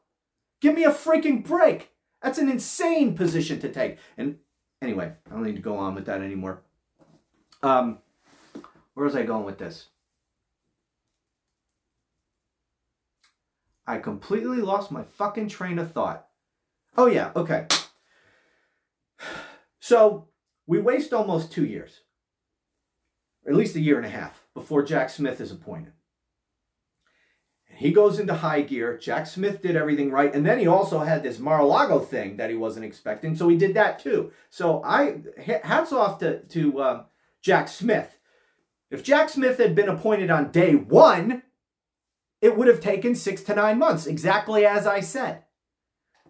Give 0.60 0.74
me 0.74 0.84
a 0.84 0.90
freaking 0.90 1.42
break. 1.42 1.90
That's 2.20 2.38
an 2.38 2.50
insane 2.50 3.14
position 3.16 3.60
to 3.60 3.72
take. 3.72 3.96
And 4.18 4.36
anyway, 4.82 5.12
I 5.26 5.30
don't 5.32 5.44
need 5.44 5.56
to 5.56 5.62
go 5.62 5.78
on 5.78 5.94
with 5.94 6.04
that 6.04 6.20
anymore. 6.20 6.60
Um, 7.62 7.98
where 9.00 9.06
was 9.06 9.16
I 9.16 9.22
going 9.22 9.46
with 9.46 9.56
this? 9.56 9.86
I 13.86 13.96
completely 13.96 14.58
lost 14.58 14.92
my 14.92 15.04
fucking 15.04 15.48
train 15.48 15.78
of 15.78 15.92
thought. 15.92 16.26
Oh, 16.98 17.06
yeah, 17.06 17.30
okay. 17.34 17.66
So 19.82 20.28
we 20.66 20.78
waste 20.78 21.14
almost 21.14 21.50
two 21.50 21.64
years, 21.64 22.00
or 23.46 23.52
at 23.52 23.56
least 23.56 23.74
a 23.74 23.80
year 23.80 23.96
and 23.96 24.04
a 24.04 24.10
half, 24.10 24.44
before 24.52 24.82
Jack 24.82 25.08
Smith 25.08 25.40
is 25.40 25.50
appointed. 25.50 25.94
And 27.70 27.78
he 27.78 27.90
goes 27.90 28.18
into 28.18 28.34
high 28.34 28.60
gear. 28.60 28.98
Jack 28.98 29.26
Smith 29.26 29.62
did 29.62 29.76
everything 29.76 30.10
right. 30.10 30.32
And 30.32 30.44
then 30.44 30.58
he 30.58 30.66
also 30.66 30.98
had 30.98 31.22
this 31.22 31.38
Mar-a-Lago 31.38 32.00
thing 32.00 32.36
that 32.36 32.50
he 32.50 32.56
wasn't 32.56 32.84
expecting. 32.84 33.34
So 33.34 33.48
he 33.48 33.56
did 33.56 33.72
that 33.74 33.98
too. 33.98 34.32
So 34.50 34.84
I 34.84 35.22
hats 35.64 35.90
off 35.90 36.18
to, 36.18 36.40
to 36.40 36.82
um, 36.82 37.04
Jack 37.40 37.66
Smith. 37.66 38.18
If 38.90 39.04
Jack 39.04 39.28
Smith 39.28 39.58
had 39.58 39.74
been 39.74 39.88
appointed 39.88 40.30
on 40.30 40.50
day 40.50 40.74
one, 40.74 41.42
it 42.42 42.56
would 42.56 42.68
have 42.68 42.80
taken 42.80 43.14
six 43.14 43.42
to 43.44 43.54
nine 43.54 43.78
months, 43.78 44.06
exactly 44.06 44.66
as 44.66 44.86
I 44.86 45.00
said, 45.00 45.44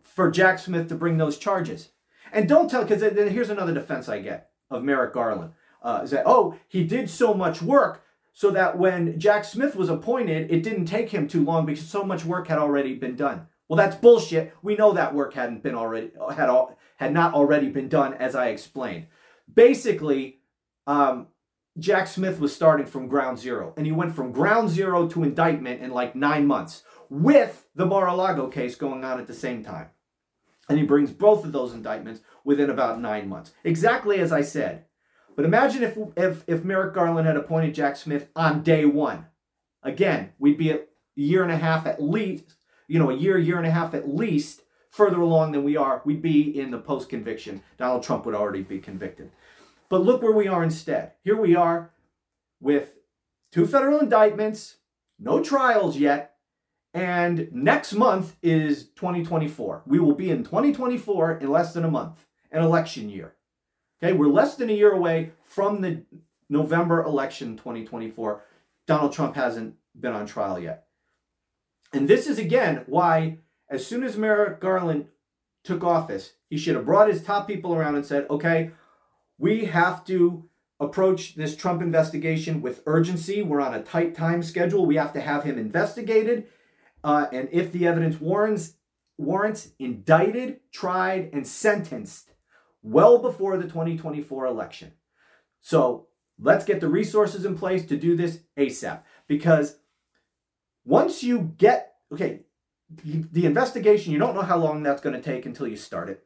for 0.03 0.31
Jack 0.31 0.59
Smith 0.59 0.88
to 0.88 0.94
bring 0.94 1.16
those 1.16 1.38
charges. 1.38 1.90
And 2.33 2.49
don't 2.49 2.70
tell, 2.70 2.85
because 2.85 3.03
here's 3.03 3.51
another 3.51 3.75
defense 3.75 4.09
I 4.09 4.20
get 4.20 4.51
of 4.70 4.85
Merrick 4.85 5.12
Garland. 5.12 5.53
Uh, 5.83 6.01
is 6.05 6.11
that, 6.11 6.25
oh, 6.27 6.57
he 6.68 6.85
did 6.85 7.09
so 7.09 7.33
much 7.33 7.62
work 7.62 8.05
so 8.33 8.51
that 8.51 8.79
when 8.79 9.18
Jack 9.18 9.44
Smith 9.44 9.75
was 9.75 9.88
appointed, 9.88 10.51
it 10.51 10.62
didn't 10.62 10.85
take 10.85 11.11
him 11.11 11.27
too 11.27 11.42
long 11.42 11.64
because 11.64 11.88
so 11.88 12.05
much 12.05 12.25
work 12.25 12.49
had 12.49 12.59
already 12.59 12.94
been 12.94 13.16
done. 13.16 13.46
Well, 13.68 13.77
that's 13.77 13.96
bullshit. 13.96 14.53
We 14.62 14.77
know 14.77 14.92
that 14.92 15.14
work 15.14 15.35
hadn't 15.35 15.62
been 15.62 15.75
already 15.75 16.11
had 16.35 16.49
all, 16.49 16.77
had 16.96 17.12
not 17.12 17.35
already 17.35 17.70
been 17.70 17.88
done, 17.88 18.14
as 18.14 18.35
I 18.35 18.49
explained. 18.49 19.07
Basically, 19.53 20.40
um, 20.87 21.29
Jack 21.81 22.07
Smith 22.07 22.38
was 22.38 22.55
starting 22.55 22.87
from 22.87 23.09
ground 23.09 23.38
zero, 23.38 23.73
and 23.77 23.87
he 23.87 23.93
went 23.93 24.14
from 24.14 24.33
ground 24.33 24.69
zero 24.69 25.09
to 25.09 25.25
indictment 25.25 25.83
in 25.83 25.90
like 25.90 26.14
nine 26.14 26.47
months, 26.47 26.83
with 27.09 27.66
the 27.75 27.87
Mar-a-Lago 27.87 28.49
case 28.49 28.77
going 28.77 29.03
on 29.03 29.19
at 29.19 29.27
the 29.27 29.35
same 29.35 29.64
time. 29.64 29.88
And 30.69 30.79
he 30.79 30.85
brings 30.85 31.11
both 31.11 31.45
of 31.45 31.53
those 31.53 31.73
indictments 31.73 32.21
within 32.45 32.71
about 32.71 33.01
nine 33.01 33.29
months, 33.29 33.53
exactly 33.64 34.21
as 34.21 34.31
I 34.31 34.43
said. 34.43 34.85
But 35.35 35.45
imagine 35.45 35.83
if, 35.83 35.99
if, 36.16 36.45
if 36.47 36.64
Merrick 36.64 36.95
Garland 36.95 37.27
had 37.27 37.37
appointed 37.37 37.75
Jack 37.75 37.97
Smith 37.97 38.29
on 38.37 38.62
day 38.62 38.85
one. 38.85 39.27
Again, 39.83 40.33
we'd 40.38 40.59
be 40.59 40.71
a 40.71 40.81
year 41.14 41.43
and 41.43 41.51
a 41.51 41.57
half 41.57 41.87
at 41.87 42.03
least, 42.03 42.55
you 42.87 42.99
know, 42.99 43.11
a 43.11 43.16
year, 43.16 43.38
year 43.38 43.57
and 43.57 43.66
a 43.66 43.71
half 43.71 43.95
at 43.95 44.09
least 44.09 44.62
further 44.90 45.21
along 45.21 45.53
than 45.53 45.64
we 45.64 45.77
are. 45.77 46.03
We'd 46.05 46.21
be 46.21 46.61
in 46.61 46.71
the 46.71 46.79
post 46.79 47.09
conviction. 47.09 47.62
Donald 47.79 48.03
Trump 48.03 48.27
would 48.27 48.35
already 48.35 48.62
be 48.62 48.79
convicted. 48.79 49.31
But 49.90 50.05
look 50.05 50.22
where 50.22 50.33
we 50.33 50.48
are 50.48 50.62
instead. 50.62 51.12
Here 51.22 51.37
we 51.37 51.55
are 51.55 51.90
with 52.61 52.94
two 53.53 53.66
federal 53.66 53.98
indictments, 53.98 54.76
no 55.18 55.42
trials 55.42 55.98
yet, 55.98 56.37
and 56.94 57.48
next 57.53 57.92
month 57.92 58.37
is 58.40 58.85
2024. 58.90 59.83
We 59.87 59.98
will 59.98 60.14
be 60.14 60.31
in 60.31 60.44
2024 60.44 61.38
in 61.38 61.50
less 61.50 61.74
than 61.74 61.85
a 61.85 61.90
month, 61.90 62.24
an 62.53 62.62
election 62.62 63.11
year. 63.11 63.35
Okay, 64.03 64.12
we're 64.12 64.29
less 64.29 64.55
than 64.55 64.70
a 64.70 64.74
year 64.74 64.92
away 64.92 65.33
from 65.44 65.81
the 65.83 66.05
November 66.48 67.03
election 67.03 67.57
2024. 67.57 68.42
Donald 68.87 69.12
Trump 69.12 69.35
hasn't 69.35 69.74
been 69.98 70.12
on 70.12 70.26
trial 70.26 70.59
yet. 70.59 70.87
And 71.92 72.09
this 72.09 72.29
is 72.29 72.38
again 72.38 72.85
why, 72.87 73.38
as 73.68 73.85
soon 73.85 74.05
as 74.05 74.16
Merrick 74.16 74.61
Garland 74.61 75.07
took 75.64 75.83
office, 75.83 76.35
he 76.48 76.57
should 76.57 76.76
have 76.76 76.87
brought 76.87 77.09
his 77.09 77.22
top 77.22 77.46
people 77.46 77.74
around 77.74 77.96
and 77.96 78.07
said, 78.07 78.26
okay, 78.31 78.70
we 79.40 79.64
have 79.64 80.05
to 80.05 80.44
approach 80.79 81.35
this 81.35 81.57
Trump 81.57 81.81
investigation 81.81 82.61
with 82.61 82.83
urgency. 82.85 83.42
We're 83.42 83.62
on 83.62 83.74
a 83.74 83.83
tight 83.83 84.14
time 84.14 84.42
schedule. 84.42 84.85
We 84.85 84.96
have 84.96 85.14
to 85.14 85.20
have 85.20 85.44
him 85.44 85.59
investigated. 85.59 86.46
Uh, 87.03 87.26
and 87.33 87.48
if 87.50 87.72
the 87.72 87.87
evidence 87.87 88.20
warrants, 88.20 88.74
warrants, 89.16 89.72
indicted, 89.79 90.61
tried, 90.72 91.31
and 91.33 91.46
sentenced 91.46 92.33
well 92.83 93.18
before 93.18 93.57
the 93.57 93.64
2024 93.64 94.44
election. 94.44 94.92
So 95.62 96.09
let's 96.38 96.66
get 96.66 96.81
the 96.81 96.88
resources 96.88 97.46
in 97.46 97.57
place 97.57 97.87
to 97.87 97.96
do 97.96 98.16
this 98.16 98.40
ASAP. 98.59 99.00
Because 99.26 99.79
once 100.85 101.22
you 101.22 101.55
get, 101.57 101.94
okay, 102.12 102.40
the 103.03 103.46
investigation, 103.46 104.12
you 104.12 104.18
don't 104.18 104.35
know 104.35 104.42
how 104.42 104.59
long 104.59 104.83
that's 104.83 105.00
going 105.00 105.16
to 105.16 105.22
take 105.22 105.46
until 105.46 105.66
you 105.66 105.76
start 105.76 106.11
it. 106.11 106.24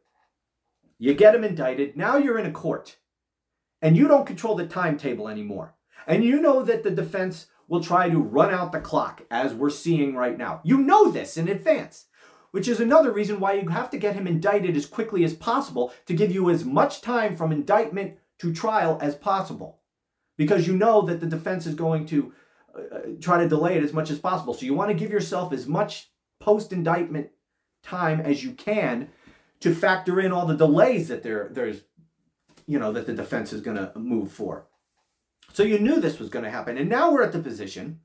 You 0.99 1.15
get 1.15 1.35
him 1.35 1.45
indicted. 1.45 1.97
Now 1.97 2.17
you're 2.17 2.39
in 2.39 2.47
a 2.47 2.53
court 2.53 2.97
and 3.85 3.97
you 3.97 4.09
don't 4.09 4.27
control 4.27 4.57
the 4.57 4.67
timetable 4.67 5.29
anymore. 5.29 5.77
And 6.09 6.25
you 6.25 6.41
know 6.41 6.65
that 6.65 6.83
the 6.83 6.91
defense 6.91 7.47
will 7.69 7.83
try 7.83 8.11
to 8.11 8.19
run 8.19 8.53
out 8.53 8.73
the 8.73 8.81
clock 8.81 9.23
as 9.31 9.55
we're 9.55 9.71
seeing 9.71 10.17
right 10.17 10.37
now. 10.37 10.61
You 10.65 10.79
know 10.79 11.13
this 11.13 11.37
in 11.37 11.47
advance 11.47 12.07
which 12.55 12.69
is 12.69 12.79
another 12.79 13.11
reason 13.11 13.41
why 13.41 13.55
you 13.55 13.69
have 13.71 13.91
to 13.91 13.99
get 13.99 14.15
him 14.15 14.29
indicted 14.29 14.77
as 14.77 14.87
quickly 14.87 15.25
as 15.25 15.35
possible 15.35 15.93
to 16.07 16.15
give 16.15 16.31
you 16.31 16.49
as 16.49 16.65
much 16.65 17.01
time 17.01 17.35
from 17.35 17.51
indictment 17.51 18.17
to 18.39 18.55
trial 18.55 18.97
as 19.03 19.17
possible. 19.17 19.81
Because 20.37 20.65
you 20.65 20.77
know 20.77 21.03
that 21.03 21.19
the 21.19 21.27
defense 21.27 21.67
is 21.67 21.75
going 21.75 22.07
to 22.07 22.33
uh, 22.73 22.99
try 23.21 23.39
to 23.39 23.49
delay 23.49 23.77
it 23.77 23.83
as 23.83 23.93
much 23.93 24.09
as 24.09 24.21
possible. 24.21 24.55
So 24.55 24.67
you 24.67 24.73
want 24.73 24.91
to 24.91 24.97
give 24.97 25.11
yourself 25.11 25.53
as 25.53 25.67
much 25.67 26.11
post 26.39 26.73
indictment 26.73 27.31
time 27.83 28.21
as 28.21 28.45
you 28.45 28.53
can 28.53 29.09
to 29.59 29.75
factor 29.75 30.21
in 30.21 30.31
all 30.31 30.47
the 30.47 30.57
delays 30.57 31.09
that 31.09 31.25
there 31.25 31.49
there's 31.51 31.81
you 32.67 32.79
know 32.79 32.93
that 32.93 33.07
the 33.07 33.15
defense 33.15 33.53
is 33.53 33.61
going 33.61 33.77
to 33.77 33.93
move 33.97 34.33
for. 34.33 34.67
So 35.53 35.63
you 35.63 35.79
knew 35.79 36.01
this 36.01 36.19
was 36.19 36.31
going 36.31 36.45
to 36.45 36.51
happen 36.51 36.79
and 36.79 36.89
now 36.89 37.13
we're 37.13 37.23
at 37.23 37.33
the 37.33 37.39
position 37.39 38.01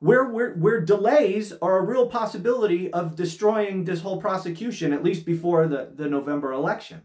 where, 0.00 0.24
where, 0.24 0.52
where 0.54 0.80
delays 0.80 1.52
are 1.60 1.78
a 1.78 1.84
real 1.84 2.06
possibility 2.06 2.92
of 2.92 3.16
destroying 3.16 3.84
this 3.84 4.02
whole 4.02 4.20
prosecution, 4.20 4.92
at 4.92 5.02
least 5.02 5.26
before 5.26 5.66
the, 5.66 5.90
the 5.94 6.08
November 6.08 6.52
election. 6.52 7.02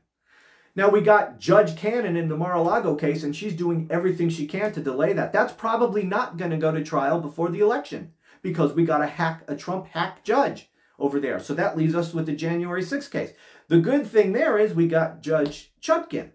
Now, 0.76 0.90
we 0.90 1.02
got 1.02 1.40
Judge 1.40 1.76
Cannon 1.76 2.18
in 2.18 2.30
the 2.30 2.38
Mar 2.38 2.56
a 2.56 2.62
Lago 2.62 2.96
case, 2.96 3.24
and 3.24 3.36
she's 3.36 3.56
doing 3.56 3.88
everything 3.92 4.30
she 4.30 4.48
can 4.48 4.72
to 4.74 4.82
delay 4.82 5.14
that. 5.14 5.32
That's 5.32 5.54
probably 5.54 6.04
not 6.04 6.38
going 6.38 6.50
to 6.52 6.58
go 6.58 6.72
to 6.72 6.84
trial 6.84 7.20
before 7.20 7.50
the 7.50 7.60
election 7.60 8.14
because 8.42 8.74
we 8.74 8.84
got 8.84 9.02
a 9.02 9.08
hack, 9.08 9.44
a 9.48 9.56
Trump 9.56 9.88
hack 9.88 10.24
judge 10.24 10.70
over 10.98 11.20
there. 11.20 11.40
So 11.40 11.54
that 11.54 11.78
leaves 11.78 11.94
us 11.94 12.14
with 12.14 12.26
the 12.26 12.34
January 12.34 12.82
6th 12.82 13.12
case. 13.12 13.34
The 13.68 13.80
good 13.80 14.08
thing 14.08 14.34
there 14.34 14.58
is 14.58 14.74
we 14.74 14.88
got 14.88 15.22
Judge 15.22 15.72
Chutkan. 15.82 16.32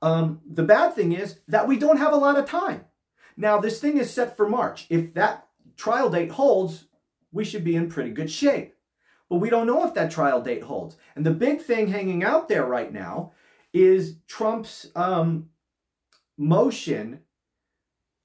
Um, 0.00 0.40
the 0.48 0.62
bad 0.62 0.94
thing 0.94 1.12
is 1.12 1.40
that 1.48 1.66
we 1.66 1.78
don't 1.78 1.98
have 1.98 2.12
a 2.12 2.16
lot 2.16 2.38
of 2.38 2.46
time. 2.46 2.84
Now, 3.36 3.58
this 3.58 3.80
thing 3.80 3.98
is 3.98 4.12
set 4.12 4.36
for 4.36 4.48
March. 4.48 4.86
If 4.90 5.14
that 5.14 5.46
trial 5.76 6.10
date 6.10 6.32
holds, 6.32 6.86
we 7.32 7.44
should 7.44 7.64
be 7.64 7.76
in 7.76 7.88
pretty 7.88 8.10
good 8.10 8.30
shape. 8.30 8.74
But 9.28 9.36
we 9.36 9.50
don't 9.50 9.66
know 9.66 9.86
if 9.86 9.94
that 9.94 10.10
trial 10.10 10.40
date 10.40 10.64
holds. 10.64 10.96
And 11.14 11.24
the 11.24 11.30
big 11.30 11.60
thing 11.60 11.88
hanging 11.88 12.24
out 12.24 12.48
there 12.48 12.64
right 12.64 12.92
now 12.92 13.32
is 13.72 14.16
Trump's 14.26 14.90
um, 14.96 15.50
motion 16.36 17.20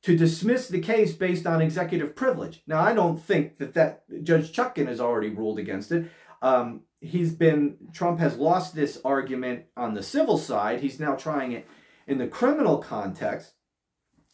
to 0.04 0.18
dismiss 0.18 0.68
the 0.68 0.80
case 0.80 1.14
based 1.14 1.46
on 1.46 1.62
executive 1.62 2.16
privilege. 2.16 2.62
Now, 2.68 2.82
I 2.82 2.94
don't 2.94 3.22
think 3.22 3.58
that 3.58 3.74
that 3.74 4.04
Judge 4.24 4.54
Chutkan 4.54 4.88
has 4.88 5.00
already 5.00 5.30
ruled 5.30 5.60
against 5.60 5.92
it. 5.92 6.10
Um, 6.42 6.82
he's 7.04 7.34
been 7.34 7.76
Trump 7.92 8.20
has 8.20 8.38
lost 8.38 8.74
this 8.74 9.00
argument 9.04 9.66
on 9.76 9.94
the 9.94 10.02
civil 10.02 10.38
side. 10.38 10.80
He's 10.80 11.00
now 11.00 11.16
trying 11.16 11.52
it 11.52 11.68
in 12.08 12.18
the 12.18 12.28
criminal 12.28 12.78
context. 12.78 13.54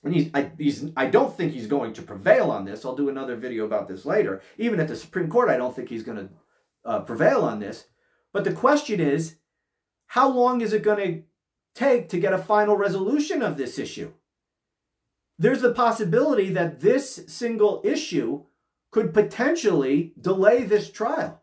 And 0.03 0.13
he's 0.13 0.29
I, 0.33 0.51
he's, 0.57 0.85
I 0.95 1.07
don't 1.07 1.35
think 1.35 1.51
he's 1.51 1.67
going 1.67 1.93
to 1.93 2.01
prevail 2.01 2.51
on 2.51 2.65
this. 2.65 2.85
I'll 2.85 2.95
do 2.95 3.09
another 3.09 3.35
video 3.35 3.65
about 3.65 3.87
this 3.87 4.05
later. 4.05 4.41
Even 4.57 4.79
at 4.79 4.87
the 4.87 4.95
Supreme 4.95 5.29
Court, 5.29 5.49
I 5.49 5.57
don't 5.57 5.75
think 5.75 5.89
he's 5.89 6.03
going 6.03 6.17
to 6.17 6.29
uh, 6.85 6.99
prevail 7.01 7.41
on 7.41 7.59
this. 7.59 7.87
But 8.31 8.43
the 8.43 8.53
question 8.53 8.99
is, 8.99 9.37
how 10.07 10.29
long 10.29 10.61
is 10.61 10.71
it 10.71 10.83
going 10.83 11.05
to 11.05 11.23
take 11.75 12.09
to 12.09 12.19
get 12.19 12.33
a 12.33 12.37
final 12.37 12.77
resolution 12.77 13.41
of 13.41 13.57
this 13.57 13.77
issue? 13.77 14.13
There's 15.37 15.61
the 15.61 15.73
possibility 15.73 16.49
that 16.51 16.81
this 16.81 17.23
single 17.27 17.81
issue 17.83 18.45
could 18.91 19.13
potentially 19.13 20.13
delay 20.19 20.63
this 20.63 20.91
trial 20.91 21.38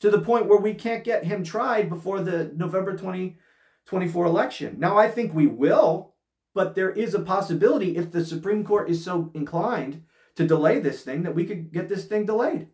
to 0.00 0.10
the 0.10 0.20
point 0.20 0.46
where 0.46 0.58
we 0.58 0.74
can't 0.74 1.04
get 1.04 1.24
him 1.24 1.42
tried 1.42 1.88
before 1.88 2.20
the 2.20 2.52
November 2.54 2.92
2024 2.92 4.26
election. 4.26 4.76
Now, 4.78 4.96
I 4.96 5.08
think 5.08 5.34
we 5.34 5.46
will, 5.46 6.14
but 6.54 6.74
there 6.74 6.90
is 6.90 7.14
a 7.14 7.20
possibility 7.20 7.96
if 7.96 8.10
the 8.10 8.24
Supreme 8.24 8.64
Court 8.64 8.88
is 8.88 9.04
so 9.04 9.30
inclined 9.34 10.04
to 10.36 10.46
delay 10.46 10.78
this 10.78 11.02
thing 11.02 11.22
that 11.22 11.34
we 11.34 11.44
could 11.44 11.72
get 11.72 11.88
this 11.88 12.04
thing 12.04 12.26
delayed 12.26 12.68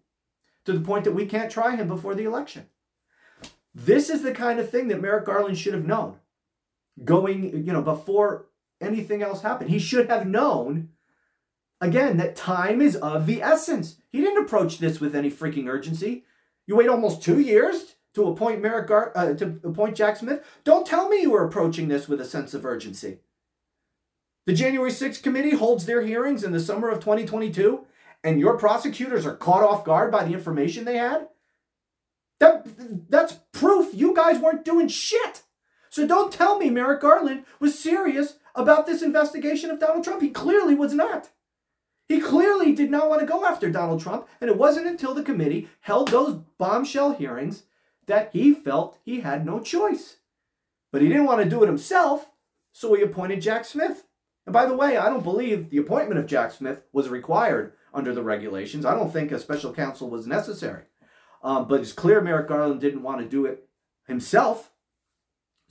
to 0.64 0.72
the 0.72 0.80
point 0.80 1.04
that 1.04 1.14
we 1.14 1.26
can't 1.26 1.50
try 1.50 1.76
him 1.76 1.88
before 1.88 2.14
the 2.14 2.24
election. 2.24 2.66
This 3.74 4.08
is 4.08 4.22
the 4.22 4.32
kind 4.32 4.60
of 4.60 4.70
thing 4.70 4.88
that 4.88 5.00
Merrick 5.00 5.24
Garland 5.24 5.58
should 5.58 5.74
have 5.74 5.86
known 5.86 6.16
going, 7.02 7.66
you 7.66 7.72
know, 7.72 7.82
before 7.82 8.46
anything 8.80 9.22
else 9.22 9.42
happened. 9.42 9.70
He 9.70 9.78
should 9.78 10.08
have 10.08 10.26
known, 10.26 10.90
again, 11.80 12.16
that 12.18 12.36
time 12.36 12.80
is 12.80 12.96
of 12.96 13.26
the 13.26 13.42
essence. 13.42 13.96
He 14.10 14.20
didn't 14.20 14.44
approach 14.44 14.78
this 14.78 15.00
with 15.00 15.16
any 15.16 15.30
freaking 15.30 15.68
urgency. 15.68 16.24
You 16.66 16.76
wait 16.76 16.88
almost 16.88 17.22
two 17.22 17.40
years 17.40 17.96
to 18.14 18.28
appoint 18.28 18.62
Merrick 18.62 18.86
Gar- 18.86 19.12
uh, 19.14 19.34
to 19.34 19.60
appoint 19.64 19.96
Jack 19.96 20.16
Smith. 20.16 20.44
Don't 20.64 20.86
tell 20.86 21.08
me 21.08 21.20
you 21.20 21.30
were 21.30 21.44
approaching 21.44 21.88
this 21.88 22.08
with 22.08 22.20
a 22.20 22.24
sense 22.24 22.54
of 22.54 22.64
urgency. 22.64 23.18
The 24.46 24.54
January 24.54 24.90
6th 24.90 25.22
committee 25.22 25.56
holds 25.56 25.86
their 25.86 26.02
hearings 26.02 26.44
in 26.44 26.52
the 26.52 26.60
summer 26.60 26.90
of 26.90 27.00
2022, 27.00 27.86
and 28.22 28.38
your 28.38 28.58
prosecutors 28.58 29.24
are 29.26 29.36
caught 29.36 29.62
off 29.62 29.84
guard 29.84 30.12
by 30.12 30.24
the 30.24 30.34
information 30.34 30.84
they 30.84 30.98
had. 30.98 31.28
That, 32.40 32.66
that's 33.08 33.38
proof 33.52 33.94
you 33.94 34.14
guys 34.14 34.38
weren't 34.38 34.64
doing 34.64 34.88
shit. 34.88 35.42
So 35.88 36.06
don't 36.06 36.32
tell 36.32 36.58
me 36.58 36.70
Merrick 36.70 37.00
Garland 37.00 37.44
was 37.60 37.78
serious 37.78 38.34
about 38.54 38.86
this 38.86 39.02
investigation 39.02 39.70
of 39.70 39.80
Donald 39.80 40.04
Trump. 40.04 40.22
He 40.22 40.30
clearly 40.30 40.74
was 40.74 40.92
not. 40.92 41.30
He 42.08 42.20
clearly 42.20 42.72
did 42.72 42.90
not 42.90 43.08
want 43.08 43.20
to 43.20 43.26
go 43.26 43.46
after 43.46 43.70
Donald 43.70 44.00
Trump, 44.00 44.28
and 44.40 44.50
it 44.50 44.58
wasn't 44.58 44.86
until 44.86 45.14
the 45.14 45.22
committee 45.22 45.68
held 45.80 46.08
those 46.08 46.40
bombshell 46.58 47.14
hearings 47.14 47.64
that 48.06 48.30
he 48.32 48.52
felt 48.52 48.98
he 49.04 49.20
had 49.20 49.46
no 49.46 49.60
choice. 49.60 50.16
But 50.92 51.02
he 51.02 51.08
didn't 51.08 51.24
want 51.24 51.42
to 51.42 51.48
do 51.48 51.62
it 51.62 51.66
himself, 51.66 52.30
so 52.72 52.92
he 52.94 53.02
appointed 53.02 53.40
Jack 53.40 53.64
Smith. 53.64 54.04
And 54.46 54.52
by 54.52 54.66
the 54.66 54.76
way, 54.76 54.96
I 54.96 55.08
don't 55.08 55.24
believe 55.24 55.70
the 55.70 55.78
appointment 55.78 56.20
of 56.20 56.26
Jack 56.26 56.52
Smith 56.52 56.82
was 56.92 57.08
required 57.08 57.72
under 57.94 58.12
the 58.12 58.22
regulations. 58.22 58.84
I 58.84 58.94
don't 58.94 59.12
think 59.12 59.32
a 59.32 59.38
special 59.38 59.72
counsel 59.72 60.10
was 60.10 60.26
necessary. 60.26 60.84
Um, 61.42 61.68
but 61.68 61.80
it's 61.80 61.92
clear 61.92 62.20
Merrick 62.20 62.48
Garland 62.48 62.80
didn't 62.80 63.02
want 63.02 63.20
to 63.20 63.28
do 63.28 63.46
it 63.46 63.68
himself. 64.06 64.70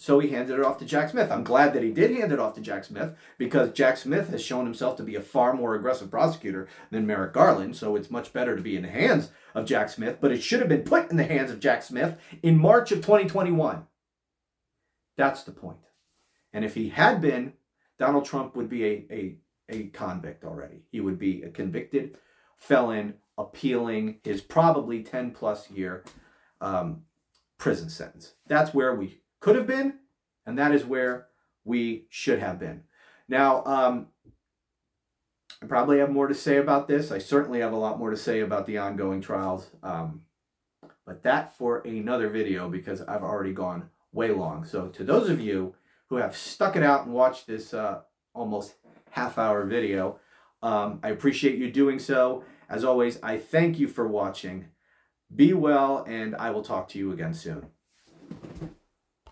So 0.03 0.19
he 0.19 0.31
handed 0.31 0.59
it 0.59 0.65
off 0.65 0.79
to 0.79 0.85
Jack 0.85 1.11
Smith. 1.11 1.31
I'm 1.31 1.45
glad 1.45 1.71
that 1.71 1.81
he 1.81 1.89
did 1.89 2.11
hand 2.11 2.33
it 2.33 2.39
off 2.39 2.55
to 2.55 2.61
Jack 2.61 2.83
Smith 2.83 3.15
because 3.37 3.71
Jack 3.71 3.95
Smith 3.95 4.27
has 4.31 4.43
shown 4.43 4.65
himself 4.65 4.97
to 4.97 5.03
be 5.03 5.15
a 5.15 5.21
far 5.21 5.53
more 5.53 5.75
aggressive 5.75 6.11
prosecutor 6.11 6.67
than 6.91 7.07
Merrick 7.07 7.31
Garland. 7.31 7.77
So 7.77 7.95
it's 7.95 8.11
much 8.11 8.33
better 8.33 8.53
to 8.53 8.61
be 8.61 8.75
in 8.75 8.81
the 8.81 8.89
hands 8.89 9.31
of 9.55 9.65
Jack 9.65 9.87
Smith, 9.87 10.17
but 10.19 10.33
it 10.33 10.43
should 10.43 10.59
have 10.59 10.67
been 10.67 10.81
put 10.81 11.09
in 11.09 11.15
the 11.15 11.23
hands 11.23 11.51
of 11.51 11.61
Jack 11.61 11.83
Smith 11.83 12.17
in 12.41 12.59
March 12.59 12.91
of 12.91 12.97
2021. 12.97 13.87
That's 15.15 15.43
the 15.43 15.53
point. 15.53 15.77
And 16.51 16.65
if 16.65 16.75
he 16.75 16.89
had 16.89 17.21
been, 17.21 17.53
Donald 17.97 18.25
Trump 18.25 18.57
would 18.57 18.67
be 18.67 18.83
a, 18.83 19.05
a, 19.09 19.37
a 19.69 19.83
convict 19.85 20.43
already. 20.43 20.83
He 20.91 20.99
would 20.99 21.17
be 21.17 21.43
a 21.43 21.49
convicted 21.49 22.17
felon 22.57 23.13
appealing 23.37 24.19
his 24.25 24.41
probably 24.41 25.01
10 25.01 25.31
plus 25.31 25.71
year 25.71 26.03
um, 26.59 27.03
prison 27.57 27.89
sentence. 27.89 28.33
That's 28.47 28.73
where 28.73 28.93
we 28.93 29.22
could 29.43 29.57
have 29.57 29.67
been, 29.67 29.95
and 30.45 30.57
that 30.57 30.71
is 30.73 30.85
where 30.85 31.27
we 31.65 32.05
should 32.09 32.39
have 32.39 32.59
been. 32.59 32.83
Now, 33.27 33.61
um, 33.65 34.07
I 35.61 35.65
probably 35.65 35.99
have 35.99 36.11
more 36.11 36.27
to 36.27 36.33
say 36.33 36.55
about 36.55 36.87
this. 36.87 37.11
I 37.11 37.17
certainly 37.17 37.59
have 37.59 37.73
a 37.73 37.77
lot 37.77 37.99
more 37.99 38.09
to 38.09 38.15
say 38.15 38.39
about 38.39 38.65
the 38.65 38.77
ongoing 38.77 39.19
trials. 39.19 39.69
Um, 39.83 40.21
but 41.05 41.23
that 41.23 41.57
for 41.57 41.79
another 41.79 42.29
video 42.29 42.69
because 42.69 43.01
I've 43.01 43.21
already 43.21 43.51
gone 43.51 43.89
way 44.13 44.31
long. 44.31 44.63
So 44.63 44.87
to 44.87 45.03
those 45.03 45.29
of 45.29 45.41
you 45.41 45.75
who 46.07 46.15
have 46.15 46.37
stuck 46.37 46.77
it 46.77 46.83
out 46.83 47.03
and 47.03 47.13
watched 47.13 47.45
this 47.45 47.73
uh, 47.73 47.99
almost 48.33 48.75
half 49.09 49.37
hour 49.37 49.65
video, 49.65 50.21
um, 50.61 51.01
I 51.03 51.09
appreciate 51.09 51.57
you 51.57 51.69
doing 51.69 51.99
so. 51.99 52.45
As 52.69 52.85
always, 52.85 53.21
I 53.21 53.39
thank 53.39 53.77
you 53.77 53.89
for 53.89 54.07
watching. 54.07 54.67
Be 55.35 55.53
well, 55.53 56.05
and 56.07 56.33
I 56.33 56.51
will 56.51 56.63
talk 56.63 56.87
to 56.89 56.97
you 56.97 57.11
again 57.11 57.33
soon. 57.33 57.72